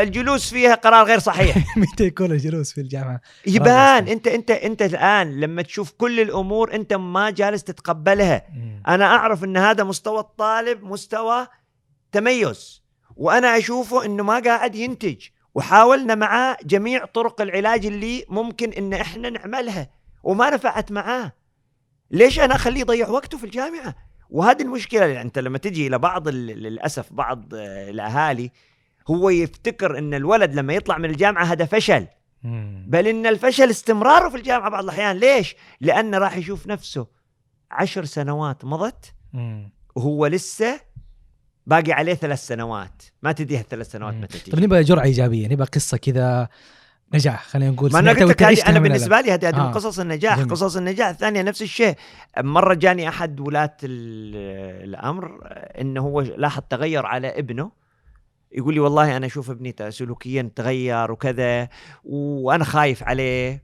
[0.07, 1.57] الجلوس فيها قرار غير صحيح.
[1.77, 4.07] متى يكون الجلوس في الجامعة؟ يبان.
[4.07, 8.43] انت انت أنت الآن لما تشوف كل الأمور أنت ما جالس تتقبلها.
[8.53, 8.83] مم.
[8.87, 11.47] أنا أعرف إن هذا مستوى الطالب مستوى
[12.11, 12.83] تميز.
[13.15, 15.17] وأنا أشوفه إنه ما قاعد ينتج.
[15.55, 19.89] وحاولنا معاه جميع طرق العلاج اللي ممكن إن إحنا نعملها.
[20.23, 21.31] وما نفعت معاه.
[22.11, 23.95] ليش أنا أخليه يضيع وقته في الجامعة؟
[24.29, 28.51] وهذه المشكلة اللي أنت لما تجي إلى بعض للأسف بعض آه، الأهالي
[29.09, 32.07] هو يفتكر إن الولد لما يطلع من الجامعة هذا فشل.
[32.87, 37.07] بل إن الفشل استمراره في الجامعة بعض الأحيان ليش لأنه راح يشوف نفسه
[37.71, 39.13] عشر سنوات مضت.
[39.95, 40.79] وهو لسه
[41.65, 44.13] باقي عليه ثلاث سنوات ما تدري هالثلاث سنوات.
[44.13, 46.49] متى تجي نبغى جرعة إيجابية نبغى قصة كذا
[47.13, 49.67] نجاح خلينا نقول ما أنا قلت لك أنا من بالنسبة لي هذه هذه آه.
[49.67, 50.35] من قصص النجاح.
[50.37, 50.49] جميل.
[50.49, 51.95] قصص النجاح الثانية نفس الشيء.
[52.37, 55.39] مرة جاني أحد ولاة ال- الأمر
[55.81, 57.71] إنه هو لاحظ تغير على ابنه.
[58.51, 61.69] يقول لي والله أنا أشوف ابني سلوكيا تغير وكذا
[62.03, 63.63] وأنا خايف عليه.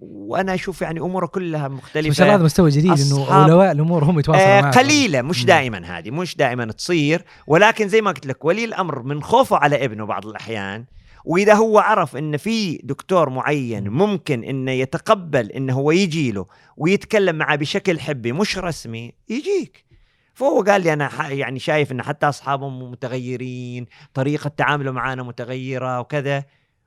[0.00, 2.08] وأنا أشوف يعني أموره كلها مختلفة.
[2.08, 4.78] ما شاء الله هذا مستوى جديد إنه اولياء الأمور هم يتواصلوا آه معك.
[4.78, 5.44] قليلة مش.
[5.44, 7.24] دائما هذه مش دائما تصير.
[7.46, 10.84] ولكن زي ما قلت لك ولي الأمر من خوفه على ابنه بعض الأحيان.
[11.28, 17.36] وإذا هو عرف إن في دكتور معين ممكن انه يتقبل انه هو يجي له ويتكلم
[17.36, 19.84] معه بشكل حبي مش رسمي يجيك.
[20.34, 26.44] فهو قال لي أنا يعني شايف إن حتى أصحابهم متغيرين طريقة تعامله معانا متغيرة وكذا.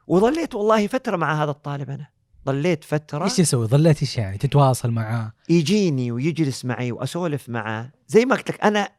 [0.07, 2.07] وظليت والله فترة مع هذا الطالب أنا.
[2.45, 3.23] ظليت فترة.
[3.23, 7.91] إيش تسوي؟ ظليت إيش يعني؟ تتواصل معاه؟ يجيني ويجلس معي وأسولف معه.
[8.07, 8.89] زي ما قلت لك أنا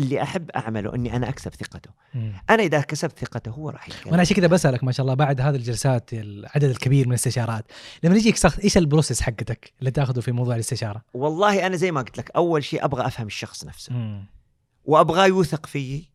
[0.00, 2.32] اللي أحب أعمله إني أنا أكسب ثقته مم.
[2.50, 5.40] أنا إذا كسبت ثقته هو راح يتكلم وأنا عشان كذا بسألك ما شاء الله بعد
[5.40, 7.64] هذه الجلسات العدد الكبير من الاستشارات
[8.02, 12.00] لما يجيك شخص إيش البروسيس حقتك اللي تأخذه في موضوع الاستشارة؟ والله أنا زي ما
[12.00, 14.24] قلت لك أول شيء أبغى أفهم الشخص نفسه مم.
[14.84, 16.10] وأبغاه يوثق فيي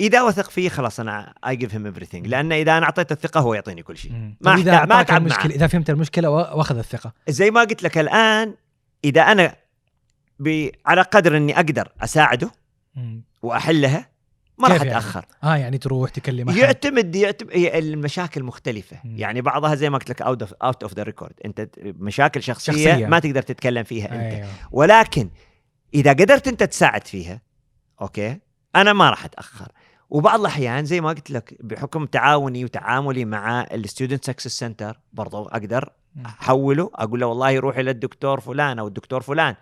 [0.00, 3.54] إذا وثق فيي خلاص أنا I give him everything لأن إذا أنا أعطيته الثقة هو
[3.54, 4.12] يعطيني كل شيء.
[4.40, 5.54] ما إذا ما أتعب المشكلة.
[5.54, 8.54] إذا فهمت المشكلة وا- وأخذ الثقة زي ما قلت لك الآن
[9.04, 9.54] إذا أنا.
[10.86, 12.50] على قدر إني أقدر أساعده.
[13.42, 14.08] وأحلها
[14.58, 16.58] ما راح يعني؟ أتأخر آه يعني تروح تكلم أحد.
[16.58, 19.16] يعتمد يعتمد المشاكل مختلفة مم.
[19.16, 22.72] يعني بعضها زي ما قلت لك out of out of the record أنت مشاكل شخصية,
[22.72, 23.06] شخصية.
[23.06, 25.30] ما تقدر تتكلم فيها أنت أيوه ولكن
[25.94, 27.40] إذا قدرت أنت تساعد فيها
[28.00, 28.38] okay
[28.76, 29.72] أنا ما راح أتأخر
[30.10, 35.42] وبعض الأحيان زي ما قلت لك بحكم تعاوني وتعاملي مع ال student success center برضو
[35.44, 35.92] أقدر.
[36.26, 39.54] أحوله أقول له والله روح إلى الدكتور فلان أو الدكتور فلان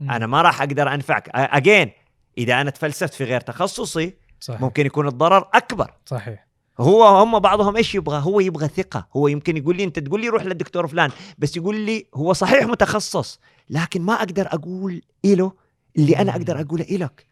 [0.00, 0.10] مم.
[0.10, 1.90] أنا ما راح أقدر أنفعك again
[2.38, 6.48] إذا أنا تفلسفت في غير تخصصي صحيح ممكن يكون الضرر أكبر صحيح
[6.80, 10.28] هو هم بعضهم إيش يبغى؟ هو يبغى ثقة، هو يمكن يقول لي أنت تقول لي
[10.28, 15.52] روح للدكتور فلان، بس يقول لي هو صحيح متخصص، لكن ما أقدر أقول له
[15.96, 16.30] اللي أنا.
[16.32, 17.26] أقدر أقوله لك،.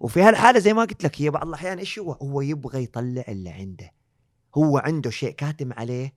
[0.00, 3.50] وفي هالحالة زي ما قلت لك هي بعض الأحيان إيش هو؟ هو يبغى يطلع اللي
[3.50, 3.92] عنده
[4.56, 6.14] هو عنده شيء كاتم عليه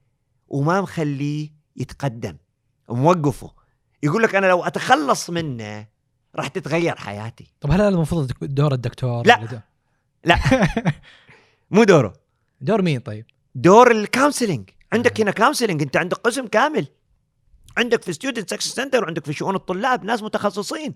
[0.47, 2.38] وما مخليه يتقدم
[2.89, 3.51] موقفه
[4.03, 5.88] يقول لك أنا لو أتخلص منه
[6.36, 7.47] راح تتغير حياتي.
[7.61, 9.45] طب هل هذا المفروض دور الدكتور لا.
[9.45, 9.59] دور-
[11.71, 12.13] مو دوره.
[12.61, 13.25] دور مين طيب؟
[13.55, 16.88] دور ال counseling عندك هنا counseling انت عندك قسم كامل.
[17.77, 20.93] عندك في student success center وعندك في شؤون الطلاب ناس متخصصين.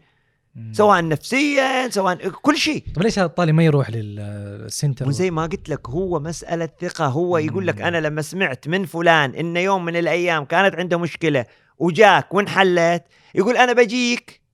[0.56, 0.74] مم.
[0.74, 2.84] سواء نفسيا سواء كل شيء.
[2.96, 7.06] طب ليش هذا الطالب ما يروح لل center؟ وزي ما قلت لك هو مسألة ثقة.
[7.08, 7.82] هو يقول لك.
[7.82, 11.46] أنا لما سمعت من فلان إن يوم من الأيام كانت عنده مشكلة
[11.80, 13.04] وجاك وانحلت
[13.36, 14.45] يقول أنا بجيك.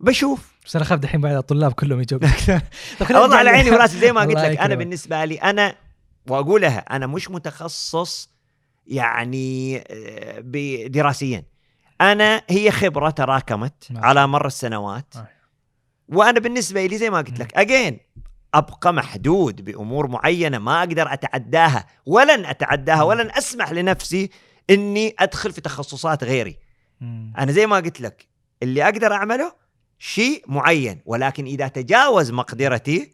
[0.00, 2.20] بشوف بس أنا اخاف دحين بعد الطلاب كلهم يجوا
[3.10, 4.78] والله على عيني وراسي زي ما قلت لك أنا يكرمك.
[4.78, 5.74] بالنسبة لي أنا
[6.28, 8.30] وأقولها أنا مش متخصص
[8.86, 10.40] يعني آه،
[10.86, 11.44] دراسيا
[12.00, 14.04] أنا هي خبرة تراكمت نعم.
[14.04, 15.28] على مر السنوات آه.
[16.08, 17.98] وأنا بالنسبة لي زي ما قلت لك اجين
[18.54, 24.30] أبقى محدود بأمور معينة ما أقدر أتعداها ولن أتعداها ولن أسمح لنفسي
[24.70, 26.58] إني أدخل في تخصصات غيري.
[27.38, 28.28] أنا زي ما قلت لك
[28.62, 29.52] اللي أقدر أعمله
[29.98, 33.12] شيء معين ولكن إذا تجاوز مقدرتي.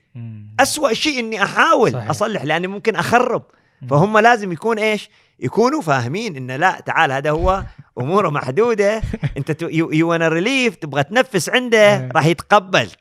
[0.61, 2.11] أسوأ شيء إني أحاول صحيح.
[2.11, 3.43] أصلح لأني ممكن أخرب
[3.83, 3.89] مم.
[3.89, 5.11] فهم لازم يكون إيش
[5.41, 7.65] يكونوا فاهمين إن لا تعال هذا هو
[8.01, 9.03] أموره محدودة
[9.39, 12.09] أنت you relieve تبغى تنفس عنده.
[12.15, 12.99] راح يتقبلك.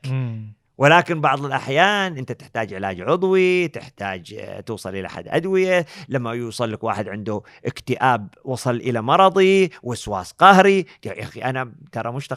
[0.78, 6.72] ولكن بعض الأحيان أنت تحتاج علاج عضوي تحتاج آه، توصل إلى حد أدوية لما يوصل
[6.72, 12.28] لك واحد عنده اكتئاب وصل إلى مرضي وسواس قهري يا أخي أنا ترى مش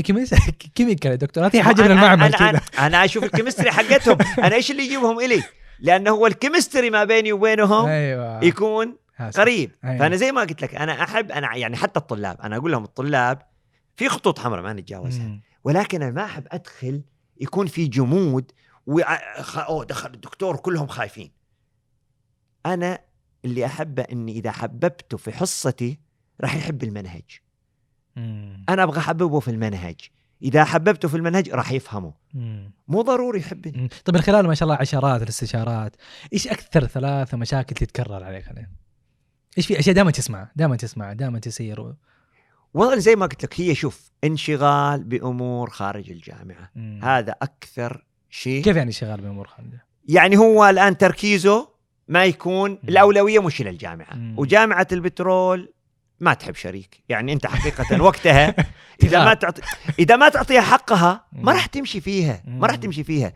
[0.00, 0.34] chemis
[0.74, 4.18] chemical يا دكتور اعطيه حاجة من المعمل أنا, أنا, أنا أشوف ال chemistry حقتهم.
[4.44, 5.42] أنا إيش اللي يجيبهم إلي؟
[5.80, 8.44] لأنه هو ال chemistry ما بيني وبينهم أيوه.
[8.44, 8.96] يكون.
[9.36, 9.70] قريب.
[9.84, 9.98] أيوة.
[9.98, 13.42] فأنا زي ما قلت لك أنا أحب أنا يعني حتى الطلاب أنا أقول لهم الطلاب
[13.96, 15.40] في خطوط حمراء ما نتجاوزها.
[15.64, 17.02] ولكن أنا ما أحب أدخل
[17.40, 18.52] يكون في جمود
[18.86, 19.00] و
[19.40, 21.30] خ- اوه دخل الدكتور كلهم خايفين
[22.66, 22.98] أنا
[23.44, 25.98] اللي احبه إني إذا حببته في حصتي
[26.40, 27.22] راح يحب المنهج
[28.16, 28.64] مم.
[28.68, 29.96] أنا أبغى أحببه في المنهج
[30.42, 32.70] إذا حببته في المنهج راح يفهمه مم.
[32.88, 33.88] مو ضروري يحبني.
[34.04, 35.96] طب من خلال ما شاء الله عشرات الاستشارات
[36.32, 38.70] إيش أكثر ثلاثة مشاكل تتكرر عليك عليه؟
[39.58, 41.94] إيش في أشياء دائما تسمع دائما تسمع دائما تصير و...
[42.74, 46.70] والله زي ما قلت لك هي شوف انشغال بأمور خارج الجامعة.
[46.76, 47.00] مم.
[47.04, 48.62] هذا أكثر شيء.
[48.62, 51.68] كيف يعني شغال بأمور خالده؟ يعني هو الآن تركيزه
[52.08, 54.14] ما يكون الأولوية مش إلى الجامعة.
[54.14, 54.34] مم.
[54.38, 55.72] وجامعة البترول
[56.20, 57.02] ما تحب شريك.
[57.08, 58.54] يعني أنت حقيقة وقتها
[59.02, 59.62] إذا ما تعطي
[59.98, 62.42] إذا ما تعطيها حقها ما راح تمشي فيها.
[62.46, 62.80] ما راح مم.
[62.80, 63.32] تمشي فيها.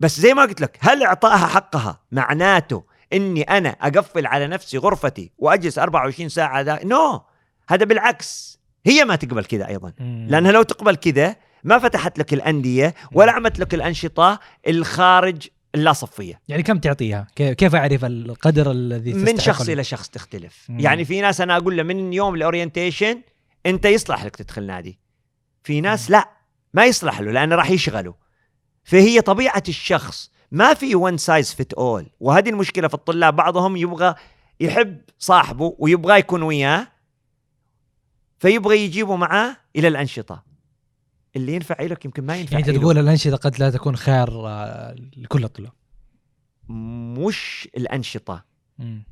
[0.00, 5.32] بس زي ما قلت لك هل اعطائها حقها معناته إني أنا أقفل على نفسي غرفتي
[5.38, 7.22] وأجلس 24 ساعة ذا نو
[7.68, 10.26] هذا بالعكس هي ما تقبل كذا أيضا مم.
[10.30, 16.40] لأنها لو تقبل كذا ما فتحت لك الأندية ولا عملت لك الأنشطة الخارج اللا صفيه
[16.48, 20.80] يعني كم تعطيها؟ كيف أعرف القدر الذي من؟ شخص إلى شخص تختلف مم.
[20.80, 23.20] يعني في ناس أنا أقول له من يوم ال orientation
[23.66, 24.98] أنت يصلح لك تدخل نادي
[25.62, 26.28] في ناس لا
[26.74, 28.14] ما يصلح له لأنه راح يشغله
[28.84, 34.14] فهي طبيعة الشخص ما في one size fit all وهذه المشكلة في الطلاب بعضهم يبغى
[34.60, 36.86] يحب صاحبه ويبغى يكون وياه
[38.42, 40.44] فيبغى يجيبه معاه إلى الأنشطة
[41.36, 42.78] اللي ينفع لك يمكن ما ينفع يعني أنت.
[42.80, 45.72] تقول الأنشطة قد لا تكون خير آه، لكل الطلاب
[46.68, 48.44] مش الأنشطة
[48.78, 49.04] مم.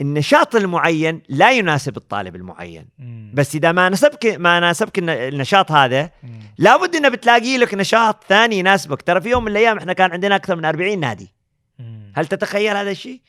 [0.00, 3.30] النشاط المعين لا يناسب الطالب المعين مم.
[3.34, 6.10] بس إذا ما ناسبك ما ناسبك الن- النشاط هذا.
[6.58, 10.36] لابد إنه بتلاقي لك نشاط ثاني يناسبك ترى في يوم من الأيام إحنا كان عندنا
[10.36, 11.32] أكثر من 40 نادي
[11.78, 12.12] مم.
[12.16, 13.20] هل تتخيل هذا الشيء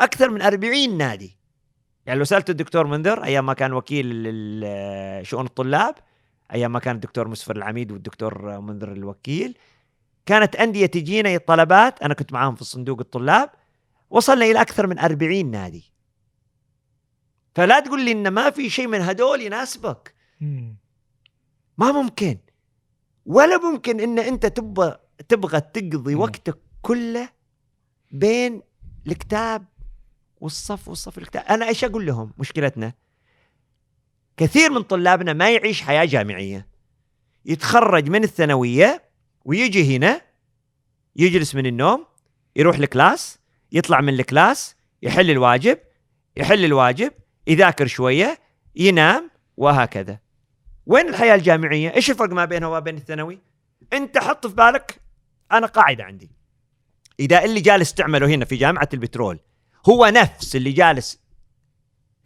[0.00, 1.36] أكثر من 40 نادي
[2.06, 4.06] يعني لو سألت الدكتور منذر أيام ما كان وكيل
[5.26, 5.94] شؤون الطلاب
[6.52, 9.58] أيام ما كان الدكتور مسفر العميد والدكتور منذر الوكيل
[10.26, 13.50] كانت أندية تجينا طلبات أنا كنت معاهم في صندوق الطلاب
[14.10, 15.92] وصلنا إلى أكثر من 40 نادي
[17.54, 20.14] فلا تقول لي إن ما في شيء من هدول يناسبك.
[21.78, 22.38] ما ممكن
[23.26, 24.96] ولا ممكن إن أنت تبغى
[25.28, 26.14] تبغى تقضي.
[26.14, 27.28] وقتك كله
[28.10, 28.62] بين
[29.06, 29.64] الكتاب
[30.40, 32.92] والصف والصف الكتاب أنا إيش أقول لهم؟ مشكلتنا
[34.36, 36.66] كثير من طلابنا ما يعيش حياة جامعية.
[37.44, 39.02] يتخرج من الثانوية
[39.44, 40.20] ويجي هنا
[41.16, 42.06] يجلس من النوم
[42.56, 43.38] يروح الكلاس
[43.72, 45.78] يطلع من الكلاس يحل الواجب
[46.36, 47.12] يحل الواجب
[47.46, 48.38] يذاكر شوية
[48.76, 50.18] ينام وهكذا.
[50.86, 53.38] وين الحياة الجامعية؟ إيش الفرق ما بينها وما بين الثانوي؟
[53.92, 55.00] أنت حط في بالك
[55.52, 56.30] أنا قاعدة عندي.
[57.20, 59.38] إذا اللي جالس تعمله هنا في جامعة البترول
[59.88, 61.20] هو نفس اللي جالس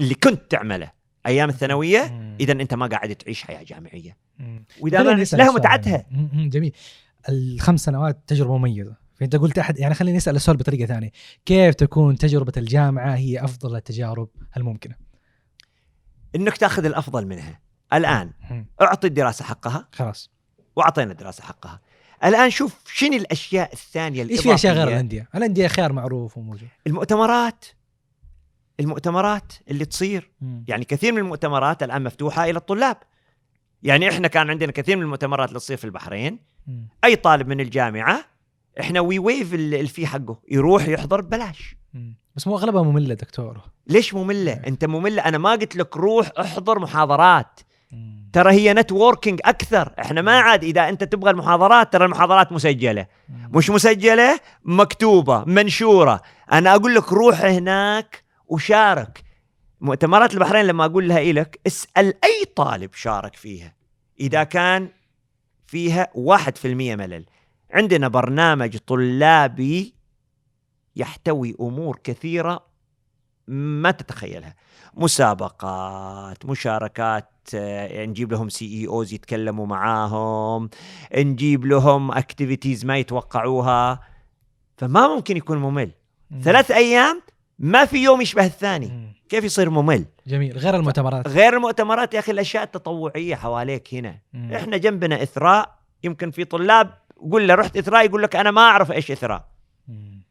[0.00, 0.92] اللي كنت تعمله
[1.26, 2.34] أيام الثانوية.
[2.40, 4.16] اذا أنت ما قاعد تعيش حياة جامعية.
[4.80, 5.52] وإذا لها.
[5.52, 6.06] متعتها.
[6.34, 6.72] جميل
[7.28, 11.10] الخمس سنوات تجربة مميزة فأنت قلت أحد يعني خليني أسأل السؤال بطريقة ثانية
[11.46, 14.94] كيف تكون تجربة الجامعة هي أفضل التجارب الممكنة
[16.36, 17.60] إنك تأخذ الأفضل منها
[17.92, 18.32] الآن.
[18.80, 20.30] أعطي الدراسة حقها خلاص
[20.76, 21.80] وأعطينا الدراسة حقها
[22.24, 27.64] الآن شوف شنو الأشياء الثانية إيش في أشياء غير؟ الأندية؟ الانديه خيار معروف وموجود المؤتمرات
[28.80, 30.64] المؤتمرات اللي تصير مم.
[30.68, 32.96] يعني كثير من المؤتمرات الآن مفتوحة إلى الطلاب
[33.82, 36.88] يعني إحنا كان عندنا كثير من المؤتمرات اللي تصير في البحرين مم.
[37.04, 38.24] أي طالب من الجامعة
[38.80, 41.76] إحنا we waive ال- ال fee حقه يروح يحضر ببلاش.
[42.36, 46.78] بس مو أغلبها مملة دكتور ليش مملة أنت مملة أنا ما قلت لك روح احضر
[46.78, 47.60] محاضرات.
[48.32, 49.94] ترى هي نتوركينج أكثر.
[50.00, 53.06] إحنا ما عاد إذا أنت تبغى المحاضرات ترى المحاضرات مسجلة.
[53.28, 56.22] مش مسجلة مكتوبة منشورة.
[56.52, 59.22] أنا أقول لك روح هناك وشارك.
[59.80, 63.74] مؤتمرات البحرين لما أقول لها إلك اسأل أي طالب شارك فيها.
[64.20, 64.88] إذا كان
[65.66, 67.24] فيها واحد في المية ملل.
[67.70, 69.94] عندنا برنامج طلابي
[70.96, 72.69] يحتوي أمور كثيرة
[73.50, 74.54] ما تتخيلها.
[74.94, 80.70] مسابقات مشاركات آه، نجيب لهم CEOs يتكلموا معاهم
[81.16, 84.00] نجيب لهم activities ما يتوقعوها.
[84.76, 85.90] فما ممكن يكون ممل.
[86.30, 86.40] مم.
[86.40, 87.22] ثلاث أيام
[87.58, 88.86] ما في يوم يشبه الثاني.
[88.86, 89.12] مم.
[89.28, 90.58] كيف يصير ممل؟ جميل.
[90.58, 91.28] غير المؤتمرات.
[91.28, 94.18] غير المؤتمرات يا أخي الأشياء التطوعية حواليك هنا.
[94.32, 94.52] مم.
[94.52, 95.78] إحنا جنبنا إثراء.
[96.04, 96.94] يمكن في طلاب
[97.30, 99.48] قول له رحت إثراء يقول لك أنا ما أعرف إيش إثراء.
[99.88, 100.22] مم.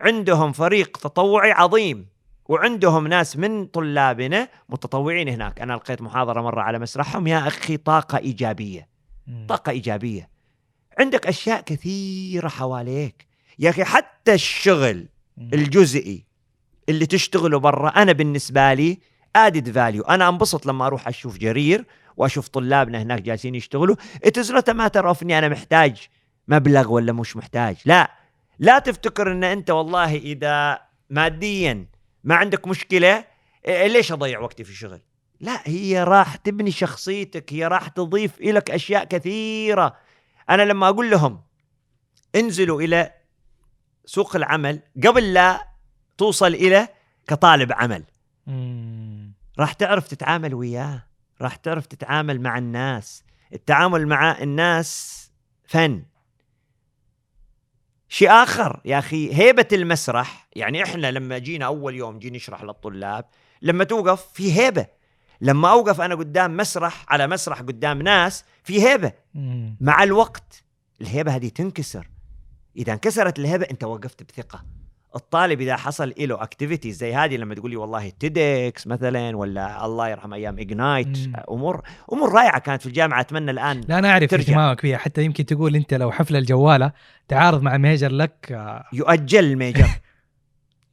[0.00, 2.11] عندهم فريق تطوعي عظيم.
[2.44, 5.60] وعندهم ناس من طلابنا متطوعين هناك.
[5.60, 7.26] أنا لقيت محاضرة مرة على مسرحهم.
[7.26, 8.88] يا أخي طاقة إيجابية.
[9.48, 10.28] طاقة إيجابية.
[10.98, 13.26] عندك أشياء كثيرة حواليك.
[13.58, 15.08] يا أخي حتى الشغل.
[15.38, 16.24] الجزئي
[16.88, 18.98] اللي تشتغله برا أنا بالنسبة لي
[19.36, 21.84] ادد فاليو أنا انبسط لما أروح أشوف جرير
[22.16, 23.96] وأشوف طلابنا هناك جالسين يشتغلوا.
[24.24, 26.08] it's not matter of إني أنا محتاج
[26.48, 27.76] مبلغ ولا مش محتاج.
[27.84, 28.10] لا.
[28.58, 30.80] لا تفتكر إن أنت والله إذا
[31.10, 31.86] ماديا
[32.24, 33.24] ما عندك مشكلة؟
[33.66, 35.00] إيه ليش أضيع وقتي في الشغل؟
[35.40, 39.96] لا هي راح تبني شخصيتك هي راح تضيف لك أشياء كثيرة.
[40.50, 41.42] أنا لما أقول لهم
[42.34, 43.12] انزلوا إلى
[44.04, 45.68] سوق العمل قبل لا
[46.18, 46.88] توصل إلى
[47.26, 48.04] كطالب عمل.
[48.46, 49.32] مم.
[49.58, 51.06] راح تعرف تتعامل وياه
[51.40, 53.24] راح تعرف تتعامل مع الناس.
[53.52, 55.22] التعامل مع الناس
[55.64, 56.02] فن.
[58.12, 58.80] شيء آخر.
[58.84, 63.24] يا أخي هيبة المسرح يعني إحنا لما جينا أول يوم جينا نشرح للطلاب
[63.62, 64.86] لما توقف في هيبة.
[65.40, 69.12] لما أوقف أنا قدام مسرح على مسرح قدام ناس في هيبة.
[69.80, 70.64] مع الوقت
[71.00, 72.08] الهيبة هذه تنكسر.
[72.76, 74.64] إذا انكسرت الهيبة أنت وقفت بثقة.
[75.16, 80.08] الطالب إذا حصل له activities زي هذه لما تقول لي والله TEDx مثلا ولا الله
[80.08, 81.18] يرحم أيام Ignite.
[81.50, 81.82] أمور
[82.12, 84.34] أمور رائعة كانت في الجامعة أتمنى الآن لا أنا أعرف.
[84.34, 86.92] اهتمامك فيها حتى يمكن تقول أنت لو حفلة الجوالة
[87.28, 89.88] تعارض مع major لك آه، يؤجل ال major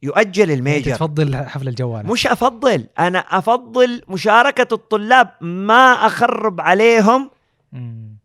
[0.02, 6.60] يؤجل أنت ال major تفضل حفلة الجوالة مش أفضل أنا أفضل مشاركة الطلاب ما أخرب
[6.60, 7.30] عليهم
[7.72, 8.16] مم.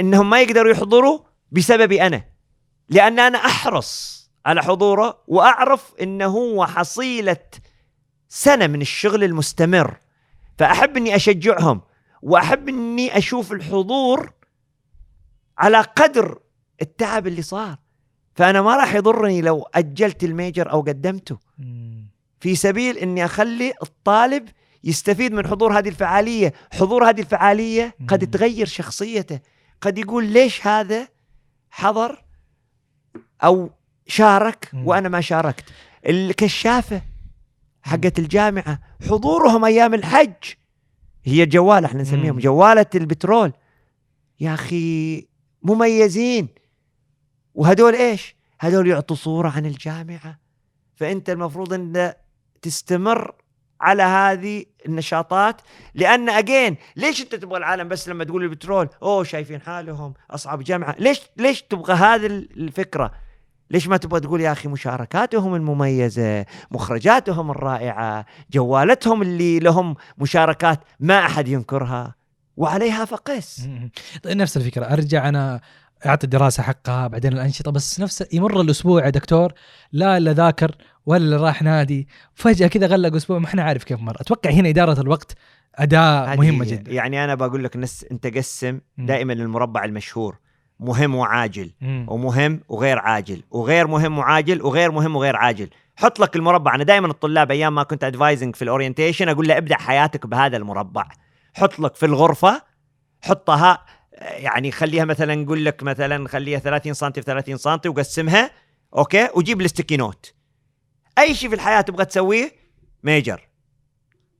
[0.00, 1.18] إنهم ما يقدروا يحضروا
[1.52, 2.24] بسببي أنا
[2.88, 7.36] لأن أنا أحرص على حضوره وأعرف إنه هو حصيلة
[8.28, 9.96] سنة من الشغل المستمر.
[10.58, 11.80] فأحب إني أشجعهم
[12.22, 14.32] وأحب إني أشوف الحضور
[15.58, 16.38] على قدر
[16.82, 17.78] التعب اللي صار.
[18.34, 21.38] فأنا ما راح يضرني لو أجلت الميجر أو قدمته.
[22.40, 24.48] في سبيل إني أخلي الطالب
[24.84, 28.30] يستفيد من حضور هذه الفعالية، حضور هذه الفعالية قد.
[28.30, 29.40] تغير شخصيته،
[29.80, 31.08] قد يقول ليش هذا
[31.70, 32.24] حضر؟
[33.44, 33.70] أو
[34.06, 34.70] شارك.
[34.74, 35.64] وأنا ما شاركت.
[36.06, 37.02] الكشافة
[37.82, 38.78] حقت الجامعة
[39.10, 40.34] حضورهم أيام الحج
[41.24, 42.38] هي جواله إحنا نسميهم.
[42.38, 43.52] جوالة البترول
[44.40, 45.26] يا أخي
[45.62, 46.48] مميزين
[47.54, 50.38] وهدول إيش؟ هدول يعطوا صورة عن الجامعة
[50.94, 52.12] فأنت المفروض إن
[52.62, 53.34] تستمر
[53.80, 55.60] على هذه النشاطات
[55.94, 60.96] لأن اجين ليش أنت تبغى العالم بس لما تقول البترول أوه شايفين حالهم أصعب جامعة
[60.98, 63.12] ليش ليش تبغى هذه الفكرة
[63.74, 71.18] ليش ما تبغى تقول يا أخي مشاركاتهم المميزة مخرجاتهم الرائعة جوالتهم اللي لهم مشاركات ما
[71.26, 72.14] أحد ينكرها
[72.56, 73.68] وعليها فقس.
[74.22, 75.60] طيب نفس الفكرة أرجع أنا
[76.06, 79.52] أعطي الدراسة حقها بعدين الأنشطة بس نفس يمر الأسبوع يا دكتور
[79.92, 84.16] لا اللي ذاكر ولا راح نادي فجأة كذا غلق أسبوع ما إحنا عارف كيف مر
[84.20, 85.36] أتوقع هنا إدارة الوقت
[85.74, 86.64] أداة مهمة.
[86.64, 88.80] جدا يعني أنا بقول لك نس أنت قسم.
[88.98, 90.38] دائما المربع المشهور
[90.80, 92.06] مهم وعاجل مم.
[92.08, 95.70] ومهم وغير عاجل وغير مهم وعاجل وغير مهم وغير عاجل.
[95.96, 96.74] حط لك المربع.
[96.74, 100.56] أنا دائما الطلاب أيام ما كنت advising في ال orientation أقول له ابدأ حياتك بهذا
[100.56, 101.08] المربع.
[101.54, 102.62] حط لك في الغرفة
[103.22, 103.84] حطها
[104.18, 108.50] يعني خليها مثلا نقول لك مثلا خليها 30 سم في 30 سم وقسمها
[108.96, 110.34] okay؟ وجيب ال sticky note.
[111.18, 112.52] أي شيء في الحياة تبغى تسويه؟
[113.02, 113.48] major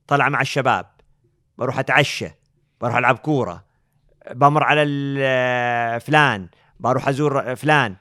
[0.07, 0.85] طلع مع الشباب.
[1.57, 2.29] بروح أتعشى.
[2.81, 3.64] بروح ألعب كورة.
[4.31, 6.47] بمر على ال- فلان
[6.79, 7.95] بروح أزور فلان.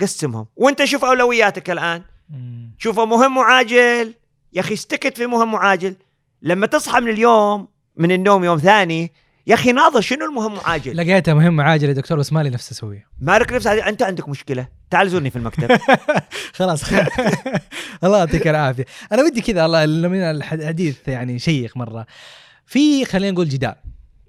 [0.00, 0.46] قسمهم.
[0.56, 2.02] وأنت شوف أولوياتك الآن.
[2.78, 4.14] شوفه مهم وعاجل.
[4.52, 5.96] يا أخي استكت في مهم وعاجل.
[6.42, 9.12] لما تصحى من اليوم من النوم يوم ثاني
[9.46, 13.04] يا أخي ناظر شنو المهم وعاجل؟ لقيتها مهمه عاجله يا دكتور بس مالي نفس اسويها
[13.20, 14.68] مالك نفس أنت عندك مشكلة.
[14.90, 15.78] تعال زورني في المكتب.
[16.58, 16.84] خلاص.
[18.04, 18.84] الله يعطيك العافية.
[19.12, 22.06] أنا ودي كذا الله من الحديث يعني شيق مرة.
[22.66, 23.74] في خلينا نقول جدال.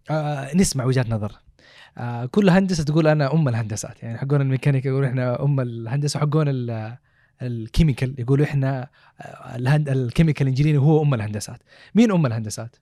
[0.10, 1.40] آه نسمع وجهات نظر.
[1.98, 4.04] آه كل هندسة تقول أنا أم الهندسات.
[4.04, 6.98] يعني حقون الميكانيكا يقولوا إحنا أم الهندسة وحقون ال-
[7.42, 8.16] ال chemical.
[8.20, 8.90] يقولوا إحنا
[9.22, 11.60] آه، الهند ال chemical engineer هو أم الهندسات.
[11.96, 12.76] مين أم الهندسات؟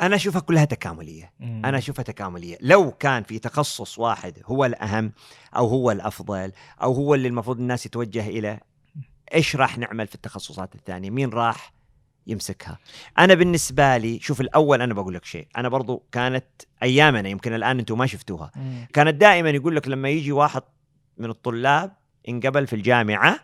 [0.00, 1.32] أنا أشوفها كلها تكاملية.
[1.40, 2.58] أنا أشوفها تكاملية.
[2.60, 5.12] لو كان في تخصص واحد هو الأهم
[5.56, 6.52] أو هو الأفضل
[6.82, 8.60] أو هو اللي المفروض الناس يتوجه اليه
[9.34, 11.72] إيش راح نعمل في التخصصات الثانية؟ مين راح
[12.26, 12.78] يمسكها.
[13.18, 15.48] أنا بالنسبة لي شوف الأول أنا بقول لك شيء.
[15.56, 16.44] أنا برضو كانت
[16.82, 18.50] أيامنا يمكن الآن أنتم ما شفتوها.
[18.56, 18.86] مم.
[18.92, 20.62] كانت دائما يقول لك لما يجي واحد
[21.18, 21.92] من الطلاب
[22.28, 23.40] انقبل في الجامعة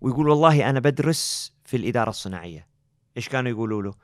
[0.00, 2.66] ويقول والله أنا بدرس في الإدارة الصناعية.
[3.16, 3.94] إيش كانوا يقولوا له؟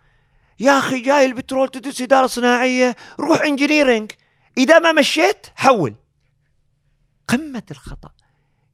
[0.61, 4.12] يا أخي جاي البترول تدرس إدارة صناعية روح انجينيرنج
[4.59, 5.94] إذا ما مشيت حول.
[7.28, 8.11] قمة الخطأ.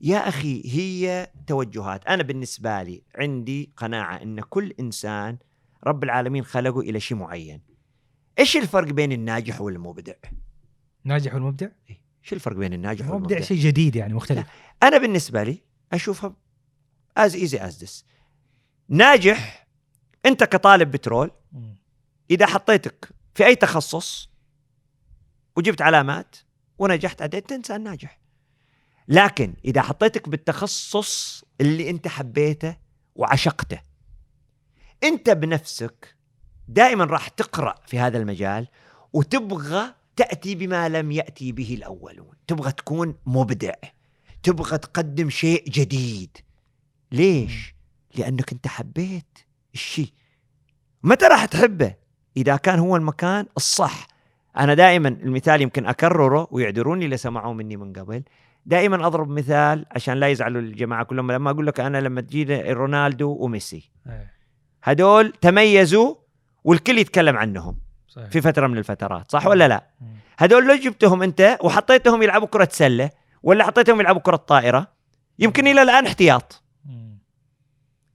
[0.05, 2.07] يا أخي هي توجهات.
[2.07, 5.38] أنا بالنسبة لي عندي قناعة إن كل إنسان
[5.84, 7.61] رب العالمين خلقه إلى شيء معين.
[8.38, 10.14] إيش الفرق بين الناجح والمبدع؟
[11.05, 11.68] ناجح والمبدع؟
[12.22, 14.46] شو الفرق بين الناجح مبدع والمبدع؟ شيء جديد يعني مختلف.
[14.82, 16.36] أنا بالنسبة لي أشوفها
[17.16, 18.05] as easy as this
[18.88, 19.68] ناجح
[20.26, 21.30] أنت كطالب بترول.
[22.30, 24.30] إذا حطيتك في أي تخصص
[25.57, 26.36] وجبت علامات
[26.78, 28.24] ونجحت عديت انت انسان ناجح
[29.09, 32.76] لكن إذا حطيتك بالتخصص اللي أنت حبيته
[33.14, 33.80] وعشقته
[35.05, 36.16] أنت بنفسك
[36.68, 38.68] دائما راح تقرأ في هذا المجال
[39.12, 42.34] وتبغى تأتي بما لم يأتي به الأولون.
[42.46, 43.74] تبغى تكون مبدع.
[44.42, 46.36] تبغى تقدم شيء جديد.
[47.12, 47.74] ليش؟
[48.14, 49.38] لأنك أنت حبيت
[49.74, 50.12] الشيء.
[51.02, 51.94] متى راح تحبه؟
[52.36, 54.09] إذا كان هو المكان الصح.
[54.57, 58.22] أنا دائما المثال يمكن أكرره ويعذروني اللي سمعوه مني من قبل.
[58.67, 61.33] دائما أضرب مثال عشان لا يزعلوا الجماعة كلهم.
[61.33, 64.33] لما أقول لك أنا لما تجينا رونالدو وميسي إيه،
[64.83, 66.15] هدول تميزوا
[66.65, 68.29] والكل يتكلم عنهم صحيح.
[68.29, 69.87] في فترة من الفترات صح ولا لا.
[70.39, 73.11] هدول لو جبتهم أنت وحطيتهم يلعبوا كرة سلة
[73.43, 74.87] ولا حطيتهم يلعبوا كرة طائرة
[75.39, 76.62] يمكن إلى الآن احتياط.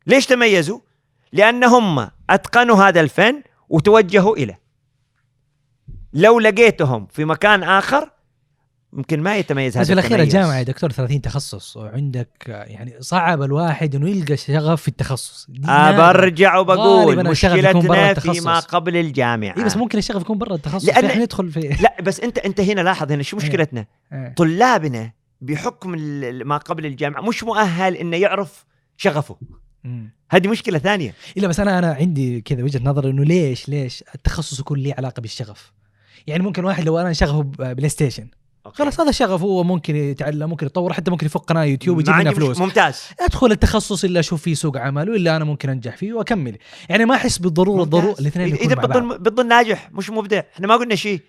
[0.07, 0.79] ليش تميزوا؟
[1.33, 4.59] لأن هم أتقنوا هذا الفن وتوجهوا اليه
[6.13, 8.11] لو لقيتهم في مكان آخر
[8.93, 10.35] يمكن ما يتميز هذا بس في الأخير التميز.
[10.35, 16.11] الجامعة يا دكتور 30 تخصص وعندك يعني صعب الواحد إنه يلقى شغف في التخصص نادرة.
[16.11, 18.13] برجع وبقول مشكلتنا.
[18.13, 22.19] فيما قبل الجامعة اي بس ممكن الشغف يكون برا التخصص لأن- ندخل في لا بس
[22.19, 23.43] أنت أنت هنا لاحظ هنا شو إيه.
[23.45, 24.33] مشكلتنا إيه.
[24.37, 25.11] طلابنا
[25.41, 25.91] بحكم
[26.47, 28.65] ما قبل الجامعة مش مؤهل إنه يعرف
[28.97, 29.37] شغفه.
[30.31, 34.59] هذه مشكلة ثانية إلا بس أنا أنا عندي كذا وجهة نظر إنه ليش ليش التخصص
[34.59, 35.71] يكون له علاقة بالشغف
[36.27, 37.41] يعني ممكن واحد لو أنا شغفه
[37.73, 38.27] PlayStation
[38.73, 42.35] خلاص هذا شغف هو ممكن يتعلم ممكن يتطور حتى ممكن يفك قناة يوتيوب عندي مش-
[42.35, 42.59] فلوس.
[42.59, 43.01] ممتاز.
[43.19, 46.57] أدخل التخصص اللي أشوف فيه سوق عمل واللي أنا ممكن أنجح فيه وأكمل.
[46.89, 47.83] يعني ما أحس بالضرورة.
[47.83, 50.41] الضرورة الاثنين إذا بتظن بتظن ناجح مش مبدع.
[50.55, 51.21] إحنا ما قلنا شيء.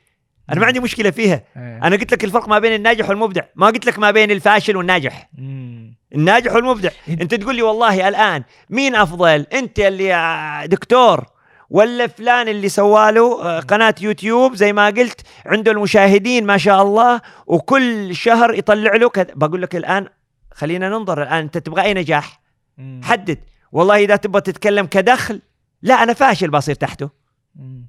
[0.51, 1.43] أنا ما عندي مشكلة فيها.
[1.57, 1.79] إيه.
[1.83, 3.43] أنا قلت لك الفرق ما بين الناجح والمبدع.
[3.57, 5.31] ما قلت لك ما بين الفاشل والناجح.
[5.39, 5.97] مم.
[6.15, 6.89] الناجح والمبدع.
[6.91, 11.25] إنت- أنت تقول لي والله الآن مين أفضل؟ أنت اللي دكتور
[11.71, 17.21] ولا فلان اللي سواله آه، قناة يوتيوب زي ما قلت عنده المشاهدين ما شاء الله
[17.47, 20.09] وكل شهر يطلع له كذا بقول لك الآن
[20.55, 22.41] خلينا ننظر الآن أنت تبغى أي نجاح
[22.79, 23.01] مم.
[23.05, 23.39] حدد
[23.73, 25.43] والله إذا تبغى تتكلم كدخل
[25.83, 27.11] لا أنا فاشل بصير تحته
[27.57, 27.87] مم.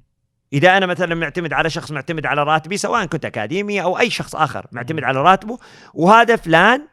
[0.52, 4.36] إذا أنا مثلا معتمد على شخص معتمد على راتبي سواء كنت أكاديمي أو أي شخص
[4.36, 5.58] آخر معتمد على راتبه
[5.94, 6.86] وهذا فلان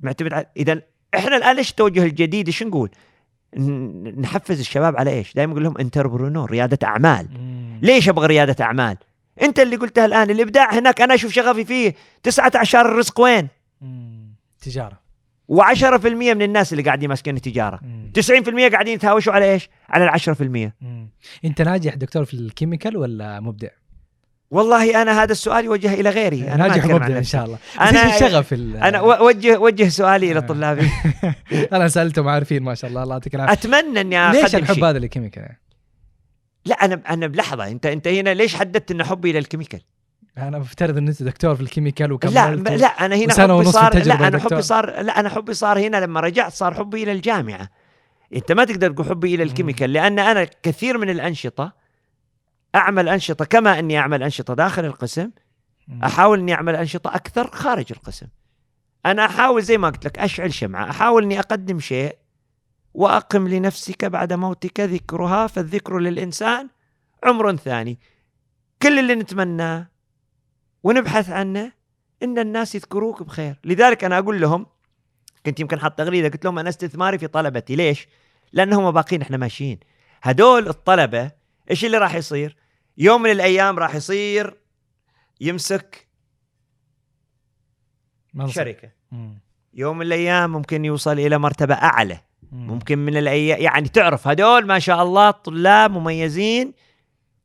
[0.00, 0.82] معتمد على إذا
[1.14, 2.90] إحنا الآن إيش التوجه الجديد إيش نقول؟
[4.20, 7.78] نحفز الشباب على إيش؟ دائما أقول لهم انتربرونور ريادة أعمال مم.
[7.82, 8.96] ليش أبغى ريادة أعمال؟
[9.42, 13.48] أنت اللي قلتها الآن الإبداع هناك أنا أشوف شغفي فيه 19 الرزق وين؟
[13.80, 14.34] مم.
[14.62, 15.02] تجارة
[15.52, 18.12] و10% من الناس اللي قاعدين ماسكين التجارة مم.
[18.68, 21.08] 90% قاعدين يتهاوشوا على إيش؟ على ال 10% مم.
[21.44, 23.68] أنت ناجح دكتور في ال chemical ولا مبدع؟
[24.52, 27.24] والله أنا هذا السؤال يوجه إلى غيري أنا ناجح ومبدع إن.
[27.24, 27.58] شاء الله
[28.14, 30.40] الشغف في ال- أنا وجه وجه سؤالي إلى.
[30.42, 30.90] طلابي
[31.72, 34.84] أنا سألتهم عارفين ما شاء الله الله يعطيك العافية أتمنى إني ليش اقدم الحب شيء
[34.84, 35.48] هذا لل chemical؟
[36.64, 39.80] لا أنا أنا بلحظة انت أنت هنا ليش حددت ان حبي لل chemical
[40.38, 43.98] أنا بفترض إن أنت دكتور في ال chemical لا وكملت لا أنا هنا حبي صار
[43.98, 44.38] لا أنا.
[44.38, 47.68] حبي صار لا أنا حبي صار هنا لما رجعت صار حبي إلى الجامعة
[48.36, 49.42] أنت ما تقدر تقول حبي إلى.
[49.42, 51.81] ال chemical لأن أنا كثير من الأنشطة
[52.74, 55.30] أعمل أنشطة كما أني أعمل أنشطة داخل القسم.
[56.04, 58.26] أحاول أني أعمل أنشطة أكثر خارج القسم.
[59.06, 62.16] أنا أحاول زي ما قلت لك أشعل شمعة أحاول أني أقدم شيء
[62.94, 66.68] وأقم لنفسك بعد موتك ذكرها فالذكر للإنسان
[67.24, 67.98] عمر ثاني.
[68.82, 69.86] كل اللي نتمناه
[70.82, 71.72] ونبحث عنه
[72.22, 73.60] إن الناس يذكروك بخير.
[73.64, 74.66] لذلك أنا أقول لهم
[75.46, 77.76] كنت يمكن حاط تغريدة قلت لهم أنا استثماري في طلبتي.
[77.76, 78.08] ليش؟
[78.52, 79.80] لأنهم باقين إحنا ماشيين.
[80.22, 81.30] هدول الطلبة
[81.70, 82.61] إيش اللي راح يصير؟
[82.98, 84.56] يوم من الأيام راح يصير
[85.40, 86.08] يمسك
[88.34, 88.52] منصب.
[88.54, 89.38] شركة مم.
[89.74, 92.20] يوم من الأيام ممكن يوصل إلى مرتبة أعلى
[92.52, 92.66] مم.
[92.66, 96.72] ممكن من الأيام يعني تعرف هدول ما شاء الله طلاب مميزين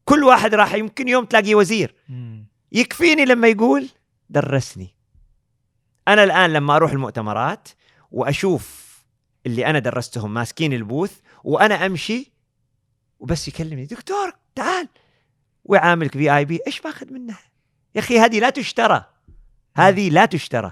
[0.06, 2.46] كل واحد راح يمكن يوم تلاقيه وزير مم.
[2.72, 3.90] يكفيني لما يقول
[4.30, 4.96] درسني
[6.08, 7.70] أنا الآن لما أروح المؤتمرات
[8.12, 8.88] وأشوف
[9.46, 12.32] اللي أنا درستهم ماسكين البوث وأنا أمشي
[13.20, 14.88] وبس يكلمني دكتور تعال
[15.68, 17.40] ويعاملك في اي بي إيش باخذ منها
[17.96, 19.06] يا أخي هذه لا تشترى
[19.78, 20.72] هذه لا تشترى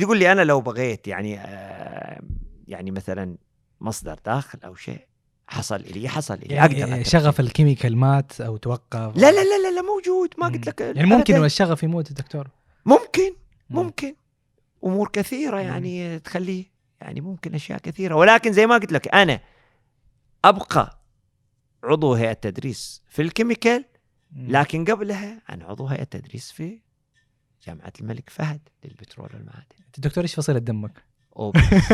[0.00, 2.20] تقول لي أنا لو بغيت يعني آه
[2.68, 3.36] يعني مثلا
[3.80, 5.06] مصدر داخل أو شيء
[5.48, 7.40] حصل لي حصل لي أقدر يعني شغف.
[7.40, 10.46] ال chemical مات أو توقف لا لا لا لا, لا موجود ما.
[10.48, 11.44] قلت لك يعني ممكن.
[11.44, 12.48] الشغف يموت دكتور
[12.86, 13.34] ممكن
[13.70, 13.76] مم.
[13.82, 14.14] ممكن
[14.84, 15.60] أمور كثيرة.
[15.60, 16.64] يعني تخليه
[17.00, 19.40] يعني ممكن أشياء كثيرة ولكن زي ما قلت لك أنا
[20.44, 20.98] أبقى
[21.84, 23.84] عضو هيئة تدريس في ال chemical.
[24.36, 26.78] لكن قبلها أنا عضو هيئة تدريس في
[27.66, 31.04] جامعة الملك فهد للبترول والمعادن دكتور إيش فصيلة دمك؟
[31.36, 31.92] O plus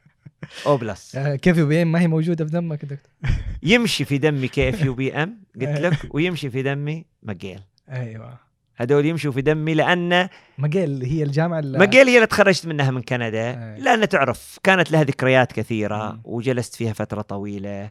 [0.66, 3.10] O plus كيف يبين ما هي موجودة في دمك دكتور؟
[3.62, 5.68] يمشي في دمي كي اف يو بي ام قلت.
[5.68, 7.60] لك ويمشي في دمي ماجيل
[7.90, 10.28] أيوه هذول يمشوا في دمي لأن
[10.58, 13.80] ماجيل هي الجامعة اللي ماجيل هي اللي تخرجت منها من كندا أي.
[13.80, 16.20] لأن تعرف كانت لها ذكريات كثيرة.
[16.24, 17.90] وجلست فيها فترة طويلة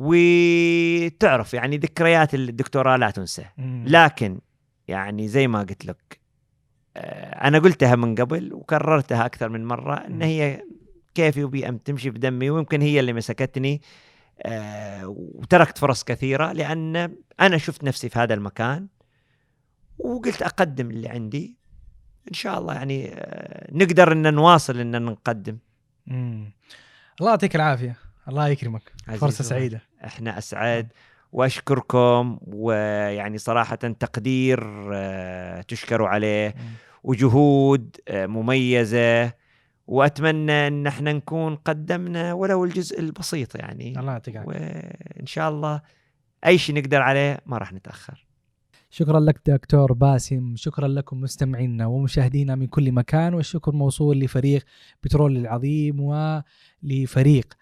[0.00, 3.44] وتعرف يعني ذكريات الدكتوراه لا تنسى.
[3.84, 4.40] لكن
[4.88, 6.20] يعني زي ما قلت لك
[6.96, 10.22] آه، أنا قلتها من قبل وكررتها أكثر من مرة إن.
[10.22, 10.62] هي
[11.14, 13.82] كيف يبي إم تمشي في دمي ويمكن هي اللي مسكتني
[14.42, 18.86] آه، وتركت فرص كثيرة لأن أنا شفت نفسي في هذا المكان
[19.98, 21.56] وقلت أقدم اللي عندي
[22.28, 25.58] إن شاء الله يعني آه، نقدر إن نواصل إن نقدم
[26.06, 26.52] مم.
[27.20, 27.96] الله يعطيك العافية
[28.28, 29.44] الله يكرمك فرصة.
[29.44, 30.92] سعيدة إحنا أسعد.
[31.32, 32.38] وأشكركم.
[32.46, 36.54] ويعني صراحة تقدير آه، تشكروا عليه.
[37.04, 39.32] وجهود آه، مميزة.
[39.86, 44.00] وأتمنى إن إحنا نكون قدمنا ولو الجزء البسيط يعني.
[44.00, 45.80] الله يعطيك وإن شاء الله
[46.46, 48.26] أي شيء نقدر عليه ما راح نتأخر.
[48.90, 50.56] شكرا لك دكتور باسم.
[50.56, 53.34] شكرا لكم مستمعينا ومشاهدينا من كل مكان.
[53.34, 54.64] والشكر موصول لفريق
[55.02, 57.54] بترول العظيم ولفريق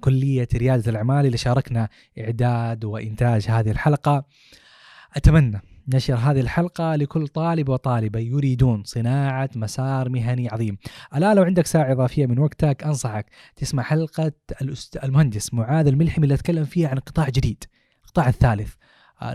[0.00, 1.88] كلية ريادة الأعمال اللي شاركنا
[2.18, 4.24] إعداد وإنتاج هذه الحلقة.
[5.16, 10.78] أتمنى نشر هذه الحلقة لكل طالب وطالبة يريدون صناعة مسار مهني عظيم.
[11.16, 13.26] ألا لو عندك ساعة إضافية من وقتك أنصحك
[13.56, 14.32] تسمع حلقة
[15.04, 17.64] المهندس معاذ الملحمي اللي أتكلم فيها عن قطاع جديد
[18.04, 18.74] القطاع الثالث.
[18.74, 18.81] آه،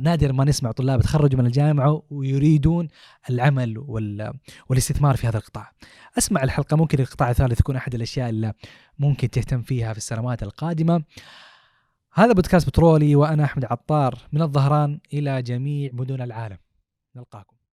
[0.01, 2.87] نادر ما نسمع طلاب تخرجوا من الجامعة ويريدون
[3.29, 4.33] العمل وال...
[4.69, 5.71] والاستثمار في هذا القطاع.
[6.17, 8.53] أسمع الحلقة ممكن القطاع الثالث يكون أحد الأشياء اللي
[8.99, 11.03] ممكن تهتم فيها في السنوات القادمة.
[12.13, 16.57] هذا بودكاست بترولي وأنا أحمد عطار من الظهران إلى جميع مدن العالم.
[17.15, 17.56] نلقاكم.